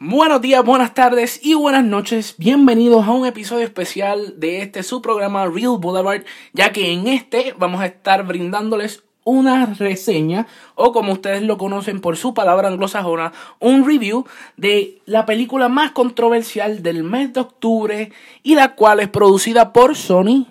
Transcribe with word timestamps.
Buenos 0.00 0.40
días, 0.40 0.64
buenas 0.64 0.94
tardes 0.94 1.40
y 1.42 1.54
buenas 1.54 1.82
noches. 1.82 2.36
Bienvenidos 2.38 3.04
a 3.04 3.10
un 3.10 3.26
episodio 3.26 3.64
especial 3.64 4.38
de 4.38 4.62
este 4.62 4.84
su 4.84 5.02
programa 5.02 5.46
Real 5.46 5.76
Boulevard, 5.80 6.22
ya 6.52 6.70
que 6.70 6.92
en 6.92 7.08
este 7.08 7.52
vamos 7.58 7.80
a 7.80 7.86
estar 7.86 8.24
brindándoles 8.24 9.02
una 9.24 9.66
reseña 9.66 10.46
o 10.76 10.92
como 10.92 11.14
ustedes 11.14 11.42
lo 11.42 11.58
conocen 11.58 12.00
por 12.00 12.16
su 12.16 12.32
palabra 12.32 12.68
anglosajona, 12.68 13.32
un 13.58 13.84
review 13.84 14.24
de 14.56 15.02
la 15.04 15.26
película 15.26 15.68
más 15.68 15.90
controversial 15.90 16.84
del 16.84 17.02
mes 17.02 17.32
de 17.32 17.40
octubre 17.40 18.12
y 18.44 18.54
la 18.54 18.76
cual 18.76 19.00
es 19.00 19.08
producida 19.08 19.72
por 19.72 19.96
Sony, 19.96 20.46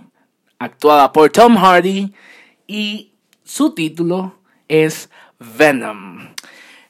actuada 0.59 1.13
por 1.13 1.29
Tom 1.29 1.55
Hardy 1.55 2.11
y 2.67 3.13
su 3.45 3.73
título 3.73 4.39
es 4.67 5.09
Venom. 5.39 6.33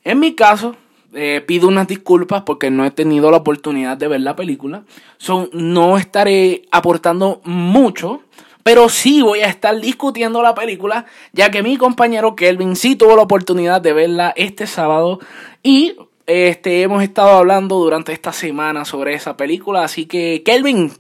En 0.04 0.20
mi 0.20 0.34
caso, 0.34 0.76
eh, 1.14 1.44
pido 1.46 1.68
unas 1.68 1.88
disculpas 1.88 2.44
porque 2.44 2.70
no 2.70 2.86
he 2.86 2.92
tenido 2.92 3.32
la 3.32 3.38
oportunidad 3.38 3.98
de 3.98 4.08
ver 4.08 4.22
la 4.22 4.36
película. 4.36 4.84
So, 5.18 5.50
no 5.54 5.98
estaré 5.98 6.64
aportando 6.72 7.42
mucho, 7.44 8.22
pero 8.64 8.90
sí 8.90 9.22
voy 9.22 9.40
a 9.40 9.48
estar 9.48 9.80
discutiendo 9.80 10.42
la 10.42 10.54
película, 10.54 11.06
ya 11.32 11.50
que 11.52 11.64
mi 11.64 11.78
compañero 11.78 12.36
Kelvin 12.36 12.76
sí 12.76 12.96
tuvo 12.96 13.16
la 13.16 13.22
oportunidad 13.22 13.82
de 13.82 13.94
verla 13.94 14.34
este 14.36 14.68
sábado 14.68 15.20
y 15.64 15.96
este, 16.26 16.82
hemos 16.82 17.02
estado 17.02 17.38
hablando 17.38 17.78
durante 17.78 18.12
esta 18.12 18.34
semana 18.34 18.84
sobre 18.84 19.14
esa 19.14 19.38
película. 19.38 19.84
Así 19.84 20.06
que, 20.06 20.44
Kelvin, 20.44 20.92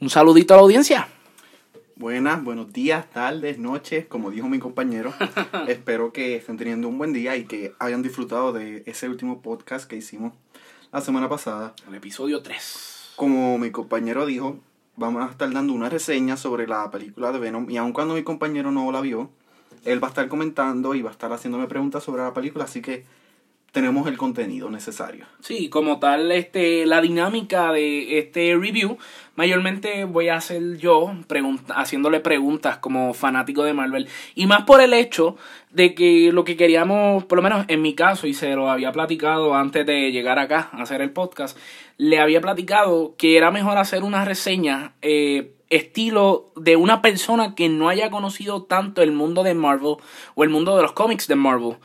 un 0.00 0.10
saludito 0.10 0.54
a 0.54 0.58
la 0.58 0.62
audiencia. 0.62 1.08
Buenas, 1.98 2.44
buenos 2.44 2.74
días, 2.74 3.08
tardes, 3.08 3.58
noches, 3.58 4.04
como 4.04 4.30
dijo 4.30 4.50
mi 4.50 4.58
compañero. 4.58 5.14
Espero 5.66 6.12
que 6.12 6.36
estén 6.36 6.58
teniendo 6.58 6.88
un 6.88 6.98
buen 6.98 7.14
día 7.14 7.38
y 7.38 7.46
que 7.46 7.72
hayan 7.78 8.02
disfrutado 8.02 8.52
de 8.52 8.82
ese 8.84 9.08
último 9.08 9.40
podcast 9.40 9.88
que 9.88 9.96
hicimos 9.96 10.34
la 10.92 11.00
semana 11.00 11.30
pasada. 11.30 11.74
El 11.88 11.94
episodio 11.94 12.42
3. 12.42 13.14
Como 13.16 13.56
mi 13.56 13.70
compañero 13.70 14.26
dijo, 14.26 14.58
vamos 14.96 15.26
a 15.26 15.30
estar 15.30 15.50
dando 15.50 15.72
una 15.72 15.88
reseña 15.88 16.36
sobre 16.36 16.66
la 16.66 16.90
película 16.90 17.32
de 17.32 17.38
Venom 17.38 17.70
y 17.70 17.78
aun 17.78 17.94
cuando 17.94 18.12
mi 18.12 18.22
compañero 18.22 18.70
no 18.70 18.92
la 18.92 19.00
vio, 19.00 19.30
él 19.86 20.02
va 20.02 20.08
a 20.08 20.10
estar 20.10 20.28
comentando 20.28 20.94
y 20.94 21.00
va 21.00 21.08
a 21.08 21.12
estar 21.12 21.32
haciéndome 21.32 21.66
preguntas 21.66 22.04
sobre 22.04 22.22
la 22.22 22.34
película, 22.34 22.64
así 22.64 22.82
que 22.82 23.06
tenemos 23.76 24.08
el 24.08 24.16
contenido 24.16 24.70
necesario. 24.70 25.26
Sí, 25.40 25.68
como 25.68 25.98
tal, 25.98 26.32
este, 26.32 26.86
la 26.86 27.02
dinámica 27.02 27.72
de 27.72 28.18
este 28.18 28.56
review, 28.56 28.96
mayormente 29.34 30.04
voy 30.04 30.30
a 30.30 30.36
hacer 30.36 30.78
yo 30.78 31.12
haciéndole 31.74 32.20
preguntas 32.20 32.78
como 32.78 33.12
fanático 33.12 33.64
de 33.64 33.74
Marvel. 33.74 34.08
Y 34.34 34.46
más 34.46 34.62
por 34.62 34.80
el 34.80 34.94
hecho 34.94 35.36
de 35.72 35.94
que 35.94 36.32
lo 36.32 36.42
que 36.42 36.56
queríamos, 36.56 37.24
por 37.24 37.36
lo 37.36 37.42
menos 37.42 37.66
en 37.68 37.82
mi 37.82 37.94
caso, 37.94 38.26
y 38.26 38.32
se 38.32 38.54
lo 38.54 38.70
había 38.70 38.92
platicado 38.92 39.54
antes 39.54 39.84
de 39.84 40.10
llegar 40.10 40.38
acá 40.38 40.70
a 40.72 40.80
hacer 40.80 41.02
el 41.02 41.10
podcast, 41.10 41.58
le 41.98 42.18
había 42.18 42.40
platicado 42.40 43.14
que 43.18 43.36
era 43.36 43.50
mejor 43.50 43.76
hacer 43.76 44.04
una 44.04 44.24
reseña 44.24 44.94
eh, 45.02 45.52
estilo 45.68 46.50
de 46.56 46.76
una 46.76 47.02
persona 47.02 47.54
que 47.54 47.68
no 47.68 47.90
haya 47.90 48.08
conocido 48.08 48.62
tanto 48.62 49.02
el 49.02 49.12
mundo 49.12 49.42
de 49.42 49.52
Marvel 49.52 49.96
o 50.34 50.44
el 50.44 50.48
mundo 50.48 50.76
de 50.76 50.82
los 50.82 50.92
cómics 50.92 51.28
de 51.28 51.36
Marvel. 51.36 51.76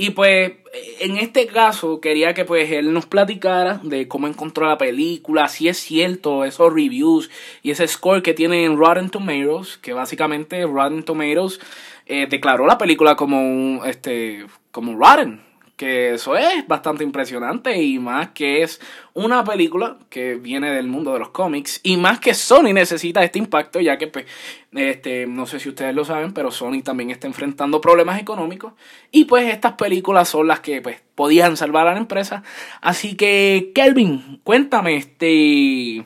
Y 0.00 0.10
pues 0.10 0.52
en 1.00 1.16
este 1.16 1.48
caso 1.48 2.00
quería 2.00 2.32
que 2.32 2.44
pues 2.44 2.70
él 2.70 2.92
nos 2.92 3.06
platicara 3.06 3.80
de 3.82 4.06
cómo 4.06 4.28
encontró 4.28 4.64
la 4.64 4.78
película, 4.78 5.48
si 5.48 5.66
es 5.66 5.76
cierto 5.76 6.44
esos 6.44 6.72
reviews 6.72 7.28
y 7.64 7.72
ese 7.72 7.88
score 7.88 8.22
que 8.22 8.32
tiene 8.32 8.64
en 8.64 8.76
Rotten 8.76 9.10
Tomatoes, 9.10 9.76
que 9.78 9.94
básicamente 9.94 10.64
Rotten 10.66 11.02
Tomatoes 11.02 11.58
eh, 12.06 12.28
declaró 12.30 12.64
la 12.68 12.78
película 12.78 13.16
como 13.16 13.40
un, 13.40 13.80
este 13.86 14.46
como 14.70 14.94
Rotten, 14.96 15.42
que 15.78 16.14
eso 16.14 16.36
es 16.36 16.66
bastante 16.66 17.04
impresionante 17.04 17.80
y 17.80 18.00
más 18.00 18.30
que 18.30 18.62
es 18.62 18.80
una 19.14 19.44
película 19.44 19.96
que 20.10 20.34
viene 20.34 20.72
del 20.72 20.88
mundo 20.88 21.12
de 21.12 21.20
los 21.20 21.28
cómics 21.28 21.78
y 21.84 21.96
más 21.96 22.18
que 22.18 22.34
Sony 22.34 22.72
necesita 22.74 23.22
este 23.22 23.38
impacto 23.38 23.80
ya 23.80 23.96
que 23.96 24.08
pues 24.08 24.26
este 24.72 25.28
no 25.28 25.46
sé 25.46 25.60
si 25.60 25.68
ustedes 25.68 25.94
lo 25.94 26.04
saben 26.04 26.32
pero 26.34 26.50
Sony 26.50 26.82
también 26.82 27.12
está 27.12 27.28
enfrentando 27.28 27.80
problemas 27.80 28.20
económicos 28.20 28.72
y 29.12 29.26
pues 29.26 29.54
estas 29.54 29.74
películas 29.74 30.28
son 30.28 30.48
las 30.48 30.58
que 30.58 30.82
pues 30.82 31.00
podían 31.14 31.56
salvar 31.56 31.86
a 31.86 31.92
la 31.92 31.98
empresa. 31.98 32.42
Así 32.80 33.14
que 33.14 33.70
Kelvin 33.72 34.40
cuéntame 34.42 34.96
este 34.96 36.04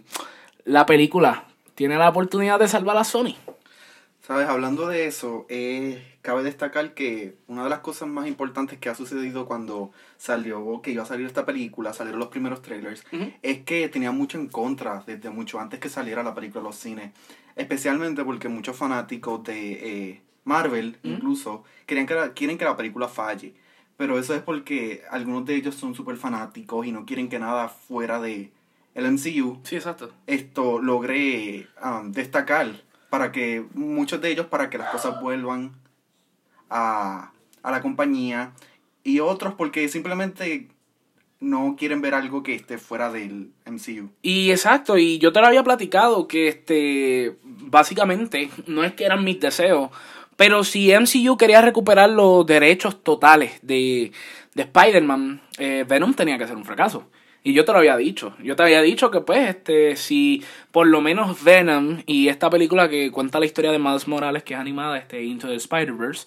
la 0.66 0.84
película 0.84 1.46
tiene 1.74 1.96
la 1.96 2.10
oportunidad 2.10 2.60
de 2.60 2.68
salvar 2.68 2.98
a 2.98 3.04
Sony 3.04 3.36
sabes 4.32 4.48
hablando 4.48 4.88
de 4.88 5.06
eso 5.06 5.44
eh 5.50 6.12
cabe 6.22 6.42
destacar 6.42 6.94
que 6.94 7.36
una 7.48 7.64
de 7.64 7.68
las 7.68 7.80
cosas 7.80 8.08
más 8.08 8.26
importantes 8.26 8.78
que 8.78 8.88
ha 8.88 8.94
sucedido 8.94 9.44
cuando 9.44 9.90
salió, 10.16 10.80
que 10.80 10.92
iba 10.92 11.02
a 11.02 11.06
salir 11.06 11.26
esta 11.26 11.44
película, 11.44 11.92
salieron 11.92 12.20
los 12.20 12.28
primeros 12.28 12.62
trailers, 12.62 13.04
es 13.42 13.58
que 13.64 13.88
tenía 13.88 14.12
mucho 14.12 14.38
en 14.38 14.46
contra 14.46 15.02
desde 15.04 15.28
mucho 15.30 15.58
antes 15.58 15.80
que 15.80 15.88
saliera 15.88 16.22
la 16.22 16.34
película 16.34 16.60
a 16.60 16.64
los 16.64 16.76
cines. 16.76 17.10
Especialmente 17.56 18.24
porque 18.24 18.48
muchos 18.48 18.76
fanáticos 18.76 19.42
de 19.42 19.72
eh, 19.72 20.22
Marvel, 20.44 20.96
incluso, 21.02 21.64
querían 21.86 22.06
que 22.06 22.16
quieren 22.34 22.56
que 22.56 22.64
la 22.64 22.76
película 22.76 23.08
falle. 23.08 23.54
Pero 23.96 24.18
eso 24.18 24.34
es 24.34 24.42
porque 24.42 25.02
algunos 25.10 25.44
de 25.44 25.56
ellos 25.56 25.74
son 25.74 25.94
súper 25.94 26.16
fanáticos 26.16 26.86
y 26.86 26.92
no 26.92 27.04
quieren 27.04 27.28
que 27.28 27.40
nada 27.40 27.68
fuera 27.68 28.20
de 28.20 28.52
el 28.94 29.10
MCU. 29.10 29.58
Sí, 29.64 29.74
exacto. 29.74 30.12
Esto 30.26 30.80
logre 30.80 31.66
um, 31.84 32.12
destacar 32.12 32.70
para 33.12 33.30
que 33.30 33.62
muchos 33.74 34.22
de 34.22 34.30
ellos, 34.30 34.46
para 34.46 34.70
que 34.70 34.78
las 34.78 34.88
cosas 34.88 35.20
vuelvan 35.20 35.72
a, 36.70 37.30
la 37.62 37.82
compañía 37.82 38.54
y 39.04 39.20
otros 39.20 39.52
porque 39.52 39.86
simplemente 39.88 40.68
no 41.38 41.76
quieren 41.78 42.00
ver 42.00 42.14
algo 42.14 42.42
que 42.42 42.54
esté 42.54 42.78
fuera 42.78 43.12
del 43.12 43.50
MCU. 43.66 44.08
Y 44.22 44.50
exacto, 44.50 44.96
y 44.96 45.18
yo 45.18 45.30
te 45.30 45.42
lo 45.42 45.46
había 45.46 45.62
platicado 45.62 46.26
que 46.26 46.48
este 46.48 47.36
básicamente 47.44 48.48
no 48.66 48.82
es 48.82 48.94
que 48.94 49.04
eran 49.04 49.24
mis 49.24 49.38
deseos, 49.38 49.90
pero 50.36 50.64
si 50.64 50.90
MCU 50.90 51.36
quería 51.36 51.60
recuperar 51.60 52.08
los 52.08 52.46
derechos 52.46 53.04
totales 53.04 53.58
de, 53.60 54.10
de 54.54 54.62
Spider-Man, 54.62 55.42
eh, 55.58 55.84
Venom 55.86 56.14
tenía 56.14 56.38
que 56.38 56.46
ser 56.46 56.56
un 56.56 56.64
fracaso. 56.64 57.10
Y 57.44 57.54
yo 57.54 57.64
te 57.64 57.72
lo 57.72 57.78
había 57.78 57.96
dicho. 57.96 58.34
Yo 58.42 58.54
te 58.54 58.62
había 58.62 58.82
dicho 58.82 59.10
que 59.10 59.20
pues 59.20 59.48
este 59.48 59.96
si 59.96 60.44
por 60.70 60.86
lo 60.86 61.00
menos 61.00 61.42
Venom 61.42 62.02
y 62.06 62.28
esta 62.28 62.50
película 62.50 62.88
que 62.88 63.10
cuenta 63.10 63.40
la 63.40 63.46
historia 63.46 63.72
de 63.72 63.78
Miles 63.78 64.06
Morales 64.06 64.42
que 64.44 64.54
es 64.54 64.60
animada 64.60 64.98
este 64.98 65.22
Into 65.22 65.48
the 65.48 65.56
Spider-Verse 65.56 66.26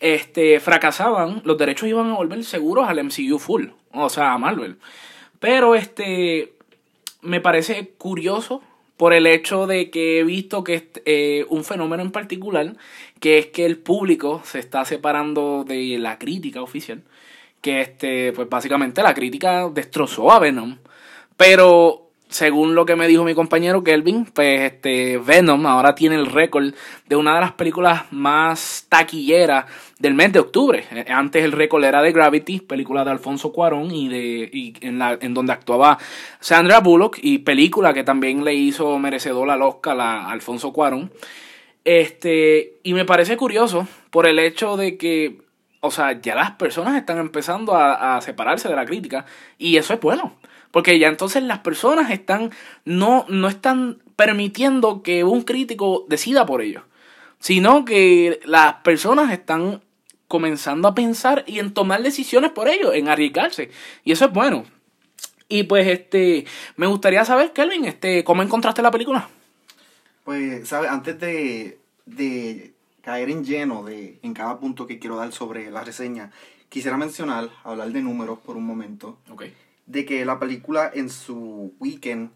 este, 0.00 0.60
fracasaban, 0.60 1.42
los 1.44 1.58
derechos 1.58 1.88
iban 1.88 2.10
a 2.10 2.14
volver 2.14 2.44
seguros 2.44 2.88
al 2.88 3.02
MCU 3.02 3.38
full, 3.38 3.66
o 3.92 4.08
sea, 4.08 4.32
a 4.32 4.38
Marvel. 4.38 4.76
Pero 5.40 5.74
este, 5.74 6.52
me 7.20 7.40
parece 7.40 7.92
curioso 7.98 8.62
por 8.96 9.12
el 9.12 9.26
hecho 9.26 9.66
de 9.66 9.90
que 9.90 10.20
he 10.20 10.24
visto 10.24 10.64
que 10.64 10.74
es 10.74 10.84
eh, 11.04 11.46
un 11.48 11.64
fenómeno 11.64 12.02
en 12.02 12.10
particular, 12.10 12.76
que 13.20 13.38
es 13.38 13.46
que 13.46 13.64
el 13.64 13.78
público 13.78 14.42
se 14.44 14.58
está 14.58 14.84
separando 14.84 15.64
de 15.64 15.98
la 15.98 16.18
crítica 16.18 16.62
oficial, 16.62 17.02
que 17.60 17.80
este, 17.80 18.32
pues 18.32 18.48
básicamente 18.48 19.02
la 19.02 19.14
crítica 19.14 19.68
destrozó 19.68 20.30
a 20.32 20.38
Venom, 20.38 20.78
pero 21.36 22.08
según 22.28 22.74
lo 22.74 22.84
que 22.84 22.94
me 22.94 23.08
dijo 23.08 23.24
mi 23.24 23.34
compañero 23.34 23.82
Kelvin, 23.82 24.26
pues 24.26 24.72
este 24.72 25.18
Venom 25.18 25.66
ahora 25.66 25.94
tiene 25.94 26.14
el 26.14 26.26
récord 26.26 26.74
de 27.06 27.16
una 27.16 27.34
de 27.34 27.40
las 27.40 27.52
películas 27.52 28.04
más 28.10 28.86
taquilleras 28.88 29.64
del 29.98 30.14
mes 30.14 30.32
de 30.32 30.40
octubre. 30.40 30.84
Eh, 30.90 31.06
antes 31.08 31.42
el 31.42 31.52
récord 31.52 31.82
era 31.84 32.02
de 32.02 32.12
Gravity, 32.12 32.60
película 32.60 33.04
de 33.04 33.10
Alfonso 33.10 33.52
Cuarón 33.52 33.90
y 33.92 34.08
de 34.08 34.50
y 34.52 34.74
en 34.82 34.98
la 34.98 35.18
en 35.20 35.32
donde 35.32 35.52
actuaba 35.52 35.98
Sandra 36.40 36.80
Bullock 36.80 37.18
y 37.22 37.38
película 37.38 37.94
que 37.94 38.04
también 38.04 38.44
le 38.44 38.54
hizo 38.54 38.98
merecedor 38.98 39.50
al 39.50 39.62
Oscar 39.62 39.98
a 39.98 40.30
Alfonso 40.30 40.72
Cuarón. 40.72 41.10
Este, 41.84 42.74
y 42.82 42.92
me 42.92 43.06
parece 43.06 43.38
curioso 43.38 43.88
por 44.10 44.26
el 44.26 44.38
hecho 44.38 44.76
de 44.76 44.98
que 44.98 45.38
o 45.80 45.90
sea, 45.90 46.20
ya 46.20 46.34
las 46.34 46.52
personas 46.52 46.96
están 46.96 47.18
empezando 47.18 47.74
a, 47.74 48.16
a 48.16 48.20
separarse 48.20 48.68
de 48.68 48.76
la 48.76 48.86
crítica 48.86 49.26
y 49.58 49.76
eso 49.76 49.94
es 49.94 50.00
bueno. 50.00 50.36
Porque 50.70 50.98
ya 50.98 51.08
entonces 51.08 51.42
las 51.42 51.60
personas 51.60 52.10
están, 52.10 52.50
no, 52.84 53.24
no 53.28 53.48
están 53.48 54.02
permitiendo 54.16 55.02
que 55.02 55.24
un 55.24 55.42
crítico 55.42 56.04
decida 56.08 56.44
por 56.44 56.60
ellos, 56.60 56.82
sino 57.38 57.84
que 57.84 58.40
las 58.44 58.74
personas 58.82 59.32
están 59.32 59.82
comenzando 60.26 60.88
a 60.88 60.94
pensar 60.94 61.44
y 61.46 61.58
en 61.58 61.72
tomar 61.72 62.02
decisiones 62.02 62.50
por 62.50 62.68
ellos, 62.68 62.94
en 62.94 63.08
arriesgarse. 63.08 63.70
Y 64.04 64.12
eso 64.12 64.26
es 64.26 64.32
bueno. 64.32 64.64
Y 65.48 65.62
pues 65.62 65.86
este, 65.86 66.44
me 66.76 66.86
gustaría 66.86 67.24
saber, 67.24 67.52
Kelvin, 67.52 67.86
este, 67.86 68.22
¿cómo 68.22 68.42
encontraste 68.42 68.82
la 68.82 68.90
película? 68.90 69.30
Pues, 70.24 70.68
¿sabes? 70.68 70.90
Antes 70.90 71.18
de, 71.18 71.78
de 72.04 72.74
caer 73.08 73.30
en 73.30 73.44
lleno 73.44 73.84
de, 73.84 74.18
en 74.22 74.34
cada 74.34 74.58
punto 74.58 74.86
que 74.86 74.98
quiero 74.98 75.16
dar 75.16 75.32
sobre 75.32 75.70
la 75.70 75.82
reseña, 75.82 76.30
quisiera 76.68 76.96
mencionar, 76.96 77.48
hablar 77.64 77.90
de 77.92 78.02
números 78.02 78.38
por 78.38 78.56
un 78.56 78.66
momento. 78.66 79.18
Okay 79.30 79.54
de 79.88 80.04
que 80.04 80.24
la 80.24 80.38
película 80.38 80.90
en 80.94 81.10
su 81.10 81.74
weekend 81.80 82.30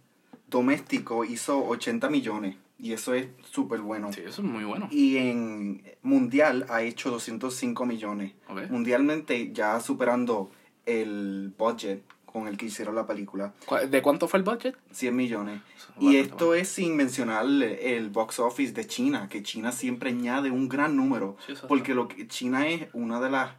doméstico 0.48 1.24
hizo 1.24 1.64
80 1.64 2.10
millones. 2.10 2.56
Y 2.78 2.94
eso 2.94 3.14
es 3.14 3.28
súper 3.44 3.80
bueno. 3.80 4.12
Sí, 4.12 4.22
eso 4.22 4.42
es 4.42 4.48
muy 4.48 4.64
bueno. 4.64 4.88
Y 4.90 5.18
en 5.18 5.84
mundial 6.02 6.66
ha 6.68 6.82
hecho 6.82 7.10
205 7.10 7.86
millones. 7.86 8.32
Mundialmente 8.70 9.52
ya 9.52 9.78
superando 9.78 10.50
el 10.84 11.54
budget 11.56 12.02
con 12.32 12.48
el 12.48 12.56
que 12.56 12.66
hicieron 12.66 12.94
la 12.94 13.06
película. 13.06 13.52
¿De 13.88 14.00
cuánto 14.02 14.26
fue 14.26 14.38
el 14.38 14.44
budget? 14.44 14.76
100 14.92 15.14
millones. 15.14 15.60
y 16.00 16.16
esto 16.16 16.54
es 16.54 16.68
sin 16.68 16.96
mencionar 16.96 17.44
el 17.44 18.08
box 18.08 18.38
office 18.38 18.72
de 18.72 18.86
China, 18.86 19.28
que 19.28 19.42
China 19.42 19.70
siempre 19.70 20.10
añade 20.10 20.50
un 20.50 20.68
gran 20.68 20.96
número, 20.96 21.36
porque 21.68 21.94
lo 21.94 22.08
que 22.08 22.26
China 22.28 22.66
es 22.66 22.88
una 22.94 23.20
de 23.20 23.30
las 23.30 23.50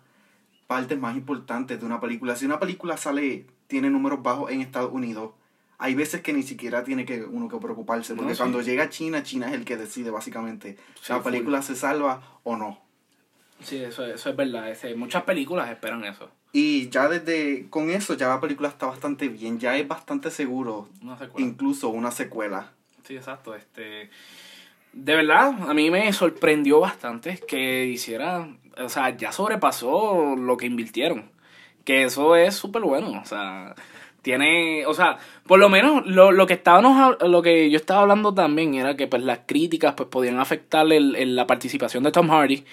partes 0.65 0.97
más 0.97 1.15
importantes 1.15 1.79
de 1.79 1.85
una 1.85 1.99
película. 1.99 2.35
Si 2.35 2.45
una 2.45 2.59
película 2.59 2.97
sale, 2.97 3.45
tiene 3.67 3.89
números 3.91 4.23
bajos 4.23 4.51
en 4.51 4.61
Estados 4.61 4.91
Unidos, 4.91 5.31
hay 5.77 5.95
veces 5.95 6.21
que 6.21 6.33
ni 6.33 6.43
siquiera 6.43 6.83
tiene 6.83 7.05
que 7.05 7.23
uno 7.23 7.49
que 7.49 7.57
preocuparse, 7.57 8.15
porque 8.15 8.35
cuando 8.35 8.61
llega 8.61 8.85
a 8.85 8.89
China, 8.89 9.21
China 9.21 9.47
es 9.47 9.53
el 9.53 9.65
que 9.65 9.77
decide 9.77 10.09
básicamente 10.09 10.77
si 11.01 11.13
la 11.13 11.21
película 11.21 11.61
se 11.61 11.75
salva 11.75 12.39
o 12.43 12.55
no. 12.55 12.81
Sí, 13.61 13.77
eso, 13.77 14.05
eso 14.05 14.29
es 14.29 14.35
verdad. 14.35 14.73
muchas 14.95 15.23
películas 15.23 15.69
esperan 15.69 16.03
eso. 16.05 16.29
Y 16.55 16.87
ya 16.89 17.09
desde 17.09 17.67
con 17.71 17.89
eso 17.89 18.13
ya 18.13 18.29
la 18.29 18.39
película 18.39 18.69
está 18.69 18.85
bastante 18.85 19.27
bien, 19.27 19.59
ya 19.59 19.75
es 19.75 19.87
bastante 19.87 20.29
seguro. 20.29 20.87
Incluso 21.37 21.89
una 21.89 22.11
secuela. 22.11 22.71
Sí, 23.03 23.17
exacto. 23.17 23.55
Este, 23.55 24.11
de 24.93 25.15
verdad, 25.15 25.55
a 25.67 25.73
mí 25.73 25.89
me 25.89 26.13
sorprendió 26.13 26.79
bastante 26.79 27.39
que 27.47 27.87
hiciera, 27.87 28.47
o 28.77 28.87
sea, 28.87 29.09
ya 29.17 29.31
sobrepasó 29.31 30.35
lo 30.37 30.55
que 30.55 30.67
invirtieron. 30.67 31.31
Que 31.83 32.03
eso 32.03 32.35
es 32.35 32.55
súper 32.55 32.83
bueno, 32.83 33.19
o 33.19 33.25
sea, 33.25 33.75
tiene, 34.21 34.85
o 34.85 34.93
sea, 34.93 35.17
por 35.45 35.59
lo 35.59 35.67
menos 35.69 36.05
lo, 36.05 36.31
lo 36.31 36.47
que 36.47 36.53
estábamos, 36.53 37.17
lo 37.21 37.41
que 37.41 37.69
yo 37.69 37.77
estaba 37.77 38.01
hablando 38.03 38.33
también 38.33 38.75
era 38.75 38.95
que 38.95 39.07
pues 39.07 39.21
las 39.21 39.39
críticas 39.45 39.95
pues 39.95 40.07
podían 40.07 40.39
afectar 40.39 40.89
el, 40.93 41.35
la 41.35 41.45
participación 41.45 42.03
de 42.03 42.11
Tom 42.11 42.29
Hardy, 42.29 42.63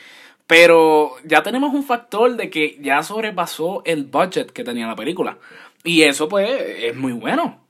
pero 0.51 1.13
ya 1.23 1.45
tenemos 1.45 1.73
un 1.73 1.85
factor 1.85 2.37
de 2.37 2.51
que 2.51 2.77
ya 2.81 3.05
sobrepasó 3.05 3.85
el 3.85 4.03
budget 4.03 4.51
que 4.51 4.65
tenía 4.65 4.89
la 4.89 4.97
película. 4.97 5.39
Y 5.85 6.03
eso 6.03 6.29
pues 6.29 6.51
es 6.51 6.97
muy 6.97 7.13
bueno, 7.13 7.61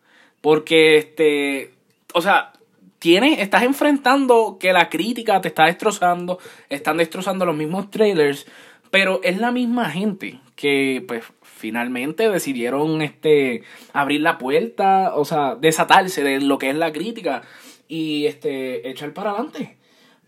porque 0.41 0.97
este, 0.97 1.75
o 2.15 2.23
sea, 2.23 2.55
tienes, 2.99 3.39
estás 3.41 3.65
enfrentando 3.65 4.57
que 4.59 4.73
la 4.73 4.89
crítica 4.89 5.43
te 5.43 5.49
está 5.49 5.67
destrozando, 5.67 6.39
están 6.71 6.97
destrozando 6.97 7.45
los 7.45 7.55
mismos 7.55 7.91
trailers, 7.91 8.47
pero 8.91 9.21
es 9.25 9.37
la 9.37 9.53
misma 9.53 9.91
gente 9.91 10.41
que 10.57 11.05
pues 11.07 11.23
finalmente 11.43 12.31
decidieron 12.31 13.03
este 13.03 13.63
abrir 13.93 14.23
la 14.23 14.39
puerta, 14.39 15.17
o 15.17 15.27
sea, 15.27 15.55
desatarse 15.55 16.25
de 16.25 16.41
lo 16.41 16.57
que 16.57 16.71
es 16.71 16.77
la 16.77 16.93
crítica 16.93 17.43
y 17.89 18.25
este 18.25 18.89
echar 18.89 19.13
para 19.13 19.33
adelante. 19.33 19.77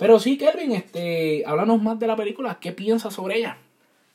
Pero 0.02 0.19
sí, 0.19 0.37
Kelvin, 0.37 0.72
este, 0.72 1.44
háblanos 1.46 1.81
más 1.81 1.96
de 1.96 2.08
la 2.08 2.16
película, 2.16 2.58
¿qué 2.60 2.72
piensas 2.72 3.14
sobre 3.14 3.38
ella? 3.38 3.58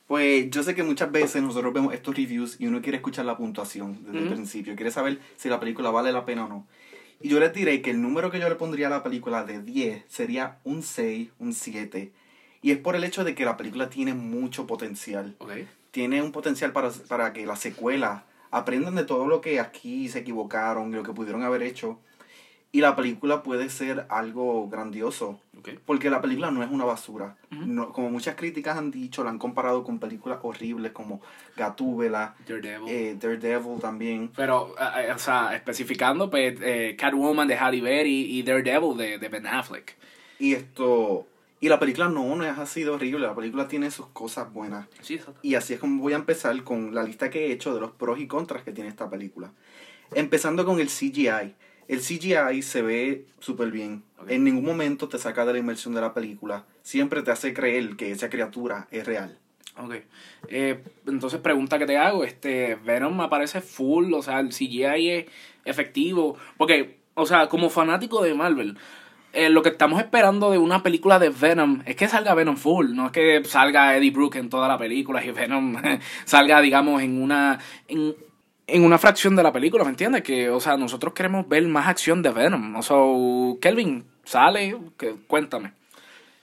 Pues 0.06 0.50
yo 0.50 0.62
sé 0.62 0.74
que 0.74 0.82
muchas 0.82 1.10
veces 1.10 1.42
nosotros 1.42 1.72
vemos 1.72 1.94
estos 1.94 2.14
reviews 2.14 2.60
y 2.60 2.66
uno 2.66 2.82
quiere 2.82 2.98
escuchar 2.98 3.24
la 3.24 3.38
puntuación 3.38 4.04
desde 4.04 4.18
el 4.18 4.28
principio, 4.28 4.76
quiere 4.76 4.90
saber 4.90 5.18
si 5.36 5.48
la 5.48 5.58
película 5.58 5.88
vale 5.90 6.12
la 6.12 6.26
pena 6.26 6.44
o 6.44 6.48
no. 6.50 6.66
Y 7.22 7.30
yo 7.30 7.40
les 7.40 7.54
diré 7.54 7.80
que 7.80 7.90
el 7.90 8.02
número 8.02 8.30
que 8.30 8.38
yo 8.38 8.50
le 8.50 8.56
pondría 8.56 8.88
a 8.88 8.90
la 8.90 9.02
película 9.02 9.44
de 9.44 9.62
10 9.62 10.04
sería 10.08 10.58
un 10.62 10.82
6, 10.82 11.30
un 11.38 11.54
7. 11.54 12.12
Y 12.60 12.70
es 12.70 12.76
por 12.76 12.94
el 12.94 13.02
hecho 13.02 13.24
de 13.24 13.34
que 13.34 13.46
la 13.46 13.56
película 13.56 13.88
tiene 13.88 14.12
mucho 14.12 14.66
potencial. 14.66 15.36
Tiene 15.90 16.20
un 16.20 16.32
potencial 16.32 16.72
para, 16.72 16.90
para 17.08 17.32
que 17.32 17.46
las 17.46 17.60
secuelas 17.60 18.24
aprendan 18.50 18.94
de 18.94 19.04
todo 19.04 19.26
lo 19.26 19.40
que 19.40 19.58
aquí 19.58 20.10
se 20.10 20.18
equivocaron 20.18 20.92
y 20.92 20.96
lo 20.96 21.02
que 21.02 21.14
pudieron 21.14 21.44
haber 21.44 21.62
hecho. 21.62 21.98
Y 22.70 22.82
la 22.82 22.94
película 22.94 23.42
puede 23.42 23.70
ser 23.70 24.06
algo 24.10 24.68
grandioso. 24.68 25.40
Porque 25.84 26.10
la 26.10 26.20
película 26.20 26.50
no 26.50 26.62
es 26.62 26.70
una 26.70 26.84
basura. 26.84 27.36
no, 27.50 27.92
como 27.92 28.10
muchas 28.10 28.36
críticas 28.36 28.76
han 28.76 28.90
dicho, 28.90 29.24
la 29.24 29.30
han 29.30 29.38
comparado 29.38 29.84
con 29.84 29.98
películas 29.98 30.38
horribles 30.42 30.92
como 30.92 31.20
Gatúbela, 31.56 32.34
Daredevil, 32.46 32.88
eh, 32.88 33.16
Daredevil 33.20 33.80
también. 33.80 34.30
Pero, 34.34 34.74
eh, 34.78 35.06
eh, 35.08 35.12
o 35.12 35.18
sea, 35.18 35.54
especificando, 35.54 36.30
pues, 36.30 36.58
Catwoman 36.96 37.48
de 37.48 37.56
Halle 37.56 37.80
Berry 37.80 38.38
y 38.38 38.42
Daredevil 38.42 38.96
de, 38.96 39.18
de 39.18 39.28
Ben 39.28 39.46
Affleck. 39.46 39.96
Y 40.38 40.54
esto 40.54 41.26
y 41.60 41.68
la 41.68 41.80
película 41.80 42.08
no, 42.08 42.36
no 42.36 42.44
es 42.44 42.56
así 42.56 42.84
de 42.84 42.90
horrible, 42.90 43.26
la 43.26 43.34
película 43.34 43.66
tiene 43.66 43.90
sus 43.90 44.06
cosas 44.08 44.52
buenas. 44.52 44.86
Sí, 45.00 45.20
y 45.42 45.56
así 45.56 45.74
es 45.74 45.80
como 45.80 46.00
voy 46.00 46.12
a 46.12 46.16
empezar 46.16 46.62
con 46.62 46.94
la 46.94 47.02
lista 47.02 47.30
que 47.30 47.46
he 47.46 47.52
hecho 47.52 47.74
de 47.74 47.80
los 47.80 47.90
pros 47.90 48.20
y 48.20 48.28
contras 48.28 48.62
que 48.62 48.72
tiene 48.72 48.88
esta 48.90 49.10
película. 49.10 49.52
Empezando 50.14 50.64
con 50.64 50.78
el 50.78 50.88
CGI. 50.88 51.54
El 51.88 52.00
CGI 52.00 52.62
se 52.62 52.82
ve 52.82 53.24
súper 53.40 53.70
bien. 53.70 54.02
En 54.28 54.44
ningún 54.44 54.64
momento 54.64 55.08
te 55.08 55.18
saca 55.18 55.46
de 55.46 55.54
la 55.54 55.58
inmersión 55.58 55.94
de 55.94 56.02
la 56.02 56.12
película. 56.12 56.64
Siempre 56.82 57.22
te 57.22 57.30
hace 57.30 57.54
creer 57.54 57.96
que 57.96 58.12
esa 58.12 58.28
criatura 58.28 58.86
es 58.90 59.06
real. 59.06 59.38
Ok. 59.78 59.94
Eh, 60.48 60.82
entonces, 61.06 61.40
pregunta 61.40 61.78
que 61.78 61.86
te 61.86 61.96
hago. 61.96 62.24
Este, 62.24 62.76
Venom 62.84 63.18
aparece 63.20 63.62
full, 63.62 64.12
o 64.12 64.22
sea, 64.22 64.40
el 64.40 64.50
CGI 64.50 65.10
es 65.10 65.26
efectivo. 65.64 66.36
Porque, 66.58 66.98
o 67.14 67.24
sea, 67.24 67.48
como 67.48 67.70
fanático 67.70 68.22
de 68.22 68.34
Marvel, 68.34 68.76
eh, 69.32 69.48
lo 69.48 69.62
que 69.62 69.70
estamos 69.70 70.00
esperando 70.00 70.50
de 70.50 70.58
una 70.58 70.82
película 70.82 71.18
de 71.18 71.30
Venom 71.30 71.82
es 71.86 71.96
que 71.96 72.08
salga 72.08 72.34
Venom 72.34 72.56
full, 72.56 72.94
no 72.94 73.06
es 73.06 73.12
que 73.12 73.44
salga 73.44 73.96
Eddie 73.96 74.10
Brooke 74.10 74.36
en 74.36 74.48
toda 74.48 74.68
la 74.68 74.78
película 74.78 75.24
y 75.24 75.30
Venom 75.30 75.76
salga, 76.24 76.60
digamos, 76.60 77.02
en 77.02 77.22
una 77.22 77.58
en, 77.88 78.16
una 78.68 78.98
fracción 78.98 79.34
de 79.34 79.42
la 79.42 79.52
película, 79.52 79.84
¿me 79.84 79.90
entiendes? 79.90 80.22
Que, 80.22 80.50
o 80.50 80.60
sea, 80.60 80.76
nosotros 80.76 81.14
queremos 81.14 81.48
ver 81.48 81.66
más 81.68 81.88
acción 81.88 82.22
de 82.22 82.30
Venom. 82.30 82.76
O 82.76 82.82
sea, 82.82 82.96
Kelvin, 83.60 84.04
sale, 84.24 84.76
que, 84.96 85.14
cuéntame. 85.26 85.72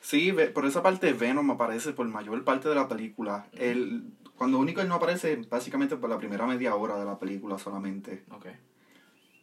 Sí, 0.01 0.33
por 0.53 0.65
esa 0.65 0.83
parte 0.83 1.13
Venom 1.13 1.49
aparece 1.51 1.93
por 1.93 2.07
mayor 2.07 2.43
parte 2.43 2.69
de 2.69 2.75
la 2.75 2.87
película. 2.87 3.47
El, 3.53 4.03
cuando 4.37 4.59
único 4.59 4.81
él 4.81 4.87
no 4.87 4.95
aparece, 4.95 5.37
básicamente 5.49 5.95
por 5.95 6.09
la 6.09 6.17
primera 6.17 6.45
media 6.45 6.75
hora 6.75 6.97
de 6.97 7.05
la 7.05 7.17
película 7.17 7.57
solamente. 7.57 8.23
Okay. 8.31 8.53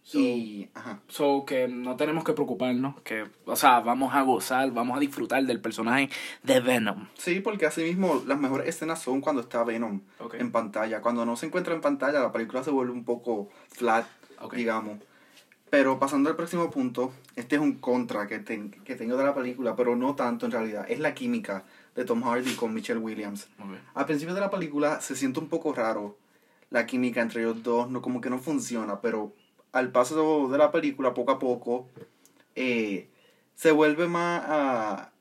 So, 0.04 0.18
ajá. 0.74 1.00
so 1.06 1.44
que 1.46 1.68
no 1.68 1.96
tenemos 1.96 2.24
que 2.24 2.32
preocuparnos, 2.32 3.00
que, 3.02 3.30
o 3.44 3.54
sea, 3.54 3.80
vamos 3.80 4.12
a 4.14 4.22
gozar, 4.22 4.70
vamos 4.72 4.96
a 4.96 5.00
disfrutar 5.00 5.44
del 5.44 5.60
personaje 5.60 6.10
de 6.42 6.60
Venom. 6.60 7.06
Sí, 7.16 7.40
porque 7.40 7.66
así 7.66 7.82
mismo 7.82 8.22
las 8.26 8.38
mejores 8.38 8.68
escenas 8.68 9.00
son 9.00 9.20
cuando 9.20 9.42
está 9.42 9.62
Venom 9.62 10.00
en 10.32 10.50
pantalla. 10.50 11.00
Cuando 11.00 11.24
no 11.24 11.36
se 11.36 11.46
encuentra 11.46 11.74
en 11.74 11.80
pantalla, 11.80 12.20
la 12.20 12.32
película 12.32 12.64
se 12.64 12.70
vuelve 12.70 12.92
un 12.92 13.04
poco 13.04 13.48
flat, 13.68 14.06
digamos. 14.52 14.98
Pero 15.70 15.98
pasando 15.98 16.28
al 16.28 16.36
próximo 16.36 16.70
punto, 16.70 17.12
este 17.36 17.56
es 17.56 17.62
un 17.62 17.78
contra 17.78 18.26
que, 18.26 18.44
que 18.44 18.94
tengo 18.96 19.16
de 19.16 19.24
la 19.24 19.34
película, 19.34 19.74
pero 19.76 19.96
no 19.96 20.14
tanto 20.14 20.44
en 20.46 20.52
realidad. 20.52 20.84
Es 20.88 20.98
la 20.98 21.14
química 21.14 21.64
de 21.94 22.04
Tom 22.04 22.22
Hardy 22.22 22.54
con 22.56 22.74
Michelle 22.74 23.00
Williams. 23.00 23.48
Al 23.94 24.04
principio 24.04 24.34
de 24.34 24.40
la 24.40 24.50
película 24.50 25.00
se 25.00 25.16
siente 25.16 25.40
un 25.40 25.48
poco 25.48 25.72
raro 25.72 26.18
la 26.70 26.86
química 26.86 27.20
entre 27.20 27.42
ellos 27.42 27.62
dos, 27.62 27.90
no 27.90 28.02
como 28.02 28.20
que 28.20 28.30
no 28.30 28.38
funciona, 28.38 29.00
pero 29.00 29.32
al 29.72 29.90
paso 29.90 30.48
de 30.48 30.58
la 30.58 30.70
película, 30.70 31.14
poco 31.14 31.32
a 31.32 31.38
poco, 31.38 31.88
eh, 32.54 33.08
se 33.54 33.70
vuelve 33.70 34.06
más 34.08 34.42
uh, 34.48 35.12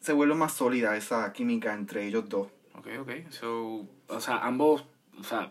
se 0.00 0.12
vuelve 0.12 0.34
más 0.34 0.52
sólida 0.52 0.96
esa 0.96 1.32
química 1.32 1.74
entre 1.74 2.06
ellos 2.06 2.28
dos. 2.28 2.48
Ok, 2.74 2.88
ok. 3.00 3.10
So, 3.30 3.86
o 4.08 4.20
sea, 4.20 4.38
ambos, 4.38 4.84
o 5.18 5.24
sea, 5.24 5.50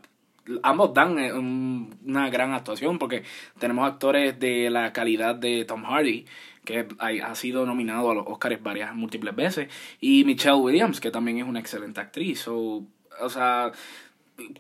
ambos 0.64 0.94
dan 0.94 1.20
eh, 1.20 1.34
una 1.34 2.30
gran 2.30 2.54
actuación 2.54 2.98
porque 2.98 3.24
tenemos 3.60 3.86
actores 3.86 4.40
de 4.40 4.70
la 4.70 4.94
calidad 4.94 5.36
de 5.36 5.66
Tom 5.66 5.84
Hardy 5.84 6.26
que 6.64 6.88
ha 7.00 7.36
sido 7.36 7.66
nominado 7.66 8.10
a 8.10 8.16
los 8.16 8.26
Oscars 8.28 8.62
varias 8.64 8.96
múltiples 8.96 9.36
veces 9.36 9.70
y 10.00 10.24
Michelle 10.24 10.56
Williams 10.56 11.00
que 11.00 11.12
también 11.12 11.38
es 11.38 11.44
una 11.44 11.60
excelente 11.60 12.02
actriz 12.02 12.48
o 12.48 12.88
sea 13.30 13.72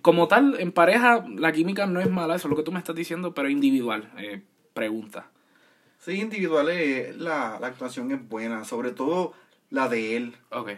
como 0.02 0.28
tal, 0.28 0.60
en 0.60 0.72
pareja, 0.72 1.26
la 1.36 1.52
química 1.52 1.86
no 1.86 2.00
es 2.00 2.10
mala, 2.10 2.36
eso 2.36 2.48
es 2.48 2.50
lo 2.50 2.56
que 2.56 2.64
tú 2.64 2.72
me 2.72 2.80
estás 2.80 2.96
diciendo, 2.96 3.34
pero 3.34 3.50
individual. 3.50 4.12
Eh, 4.18 4.42
pregunta. 4.74 5.30
Sí, 6.00 6.22
individual, 6.22 6.68
la, 7.18 7.58
la 7.60 7.68
actuación 7.68 8.12
es 8.12 8.28
buena, 8.28 8.64
sobre 8.64 8.92
todo 8.92 9.34
la 9.70 9.90
de 9.90 10.18
él. 10.18 10.36
Ok. 10.52 10.72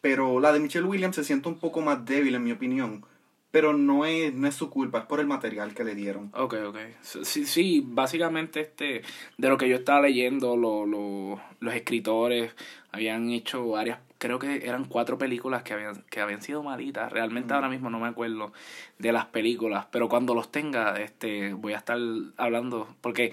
Pero 0.00 0.40
la 0.40 0.52
de 0.52 0.60
Michelle 0.60 0.86
Williams 0.86 1.16
se 1.16 1.24
siente 1.24 1.48
un 1.48 1.58
poco 1.58 1.80
más 1.80 2.04
débil, 2.04 2.34
en 2.34 2.44
mi 2.44 2.52
opinión. 2.52 3.04
Pero 3.50 3.72
no 3.72 4.04
es, 4.04 4.34
no 4.34 4.46
es 4.46 4.54
su 4.54 4.68
culpa, 4.68 4.98
es 4.98 5.04
por 5.06 5.20
el 5.20 5.26
material 5.26 5.74
que 5.74 5.84
le 5.84 5.94
dieron. 5.94 6.30
Ok, 6.34 6.54
ok. 6.66 6.76
Sí, 7.00 7.46
sí 7.46 7.82
básicamente 7.86 8.60
este, 8.60 9.02
de 9.38 9.48
lo 9.48 9.56
que 9.56 9.68
yo 9.68 9.76
estaba 9.76 10.02
leyendo, 10.02 10.56
lo, 10.56 10.84
lo, 10.84 11.40
los 11.60 11.74
escritores 11.74 12.52
habían 12.92 13.30
hecho 13.30 13.66
varias 13.68 14.00
creo 14.18 14.38
que 14.38 14.66
eran 14.66 14.84
cuatro 14.84 15.16
películas 15.16 15.62
que 15.62 15.72
habían, 15.72 16.02
que 16.10 16.20
habían 16.20 16.42
sido 16.42 16.62
malitas. 16.62 17.10
Realmente 17.10 17.54
ahora 17.54 17.68
mismo 17.68 17.88
no 17.88 18.00
me 18.00 18.08
acuerdo 18.08 18.52
de 18.98 19.12
las 19.12 19.26
películas, 19.26 19.86
pero 19.90 20.08
cuando 20.08 20.34
los 20.34 20.50
tenga, 20.50 21.00
este, 21.00 21.54
voy 21.54 21.72
a 21.72 21.78
estar 21.78 21.98
hablando, 22.36 22.88
porque, 23.00 23.32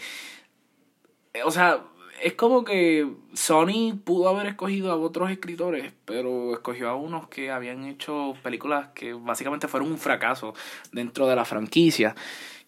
o 1.43 1.51
sea, 1.51 1.81
es 2.21 2.33
como 2.33 2.63
que 2.63 3.07
Sony 3.33 3.97
pudo 4.03 4.29
haber 4.29 4.47
escogido 4.47 4.91
a 4.91 4.95
otros 4.95 5.31
escritores, 5.31 5.91
pero 6.05 6.53
escogió 6.53 6.89
a 6.89 6.95
unos 6.95 7.27
que 7.27 7.51
habían 7.51 7.85
hecho 7.85 8.35
películas 8.41 8.89
que 8.95 9.13
básicamente 9.13 9.67
fueron 9.67 9.91
un 9.91 9.97
fracaso 9.97 10.53
dentro 10.91 11.27
de 11.27 11.35
la 11.35 11.45
franquicia, 11.45 12.15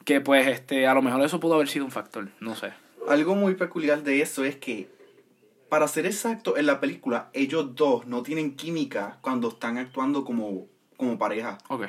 que 0.04 0.22
pues 0.22 0.48
este, 0.48 0.88
a 0.88 0.94
lo 0.94 1.02
mejor 1.02 1.24
eso 1.24 1.40
pudo 1.40 1.56
haber 1.56 1.70
sido 1.70 1.86
un 1.86 1.92
factor, 1.92 2.30
no 2.40 2.56
sé. 2.56 2.74
Algo 3.08 3.36
muy 3.36 3.56
peculiar 3.56 4.04
de 4.04 4.22
eso 4.22 4.44
es 4.44 4.58
que 4.58 4.97
para 5.70 5.88
ser 5.88 6.06
exacto, 6.06 6.58
en 6.58 6.66
la 6.66 6.80
película, 6.80 7.30
ellos 7.34 7.76
dos 7.76 8.08
no 8.08 8.24
tienen 8.24 8.56
química 8.56 9.20
cuando 9.22 9.50
están 9.50 9.78
actuando 9.78 10.24
como, 10.24 10.68
como 10.96 11.18
pareja. 11.18 11.58
Ok. 11.70 11.86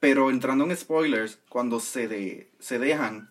Pero 0.00 0.30
entrando 0.30 0.64
en 0.64 0.76
spoilers, 0.76 1.38
cuando 1.48 1.80
se, 1.80 2.08
de, 2.08 2.50
se 2.58 2.78
dejan, 2.78 3.30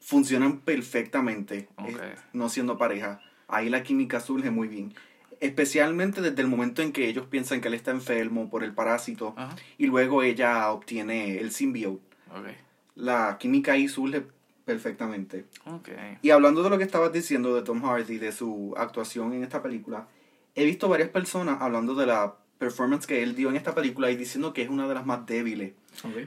funcionan 0.00 0.60
perfectamente, 0.60 1.68
eh, 1.86 2.14
no 2.32 2.48
siendo 2.48 2.78
pareja. 2.78 3.20
Ahí 3.48 3.68
la 3.68 3.82
química 3.82 4.20
surge 4.20 4.50
muy 4.50 4.68
bien. 4.68 4.94
Especialmente 5.40 6.22
desde 6.22 6.40
el 6.42 6.48
momento 6.48 6.80
en 6.80 6.92
que 6.92 7.08
ellos 7.08 7.26
piensan 7.26 7.60
que 7.60 7.68
él 7.68 7.74
está 7.74 7.90
enfermo 7.90 8.48
por 8.48 8.64
el 8.64 8.72
parásito 8.72 9.34
y 9.76 9.86
luego 9.86 10.22
ella 10.22 10.70
obtiene 10.70 11.38
el 11.40 11.50
symbiote. 11.50 12.16
Ok. 12.30 12.46
La 12.94 13.36
química 13.38 13.72
ahí 13.72 13.88
surge 13.88 14.26
perfectamente. 14.66 15.46
Ok. 15.64 15.88
Y 16.20 16.30
hablando 16.30 16.62
de 16.62 16.68
lo 16.68 16.76
que 16.76 16.84
estabas 16.84 17.12
diciendo 17.12 17.54
de 17.54 17.62
Tom 17.62 17.82
Hardy, 17.82 18.18
de 18.18 18.32
su 18.32 18.74
actuación 18.76 19.32
en 19.32 19.44
esta 19.44 19.62
película, 19.62 20.08
he 20.54 20.64
visto 20.64 20.88
varias 20.88 21.08
personas 21.08 21.62
hablando 21.62 21.94
de 21.94 22.06
la 22.06 22.34
performance 22.58 23.06
que 23.06 23.22
él 23.22 23.34
dio 23.34 23.48
en 23.48 23.56
esta 23.56 23.74
película 23.74 24.10
y 24.10 24.16
diciendo 24.16 24.52
que 24.52 24.62
es 24.62 24.68
una 24.68 24.88
de 24.88 24.94
las 24.94 25.06
más 25.06 25.24
débiles. 25.24 25.72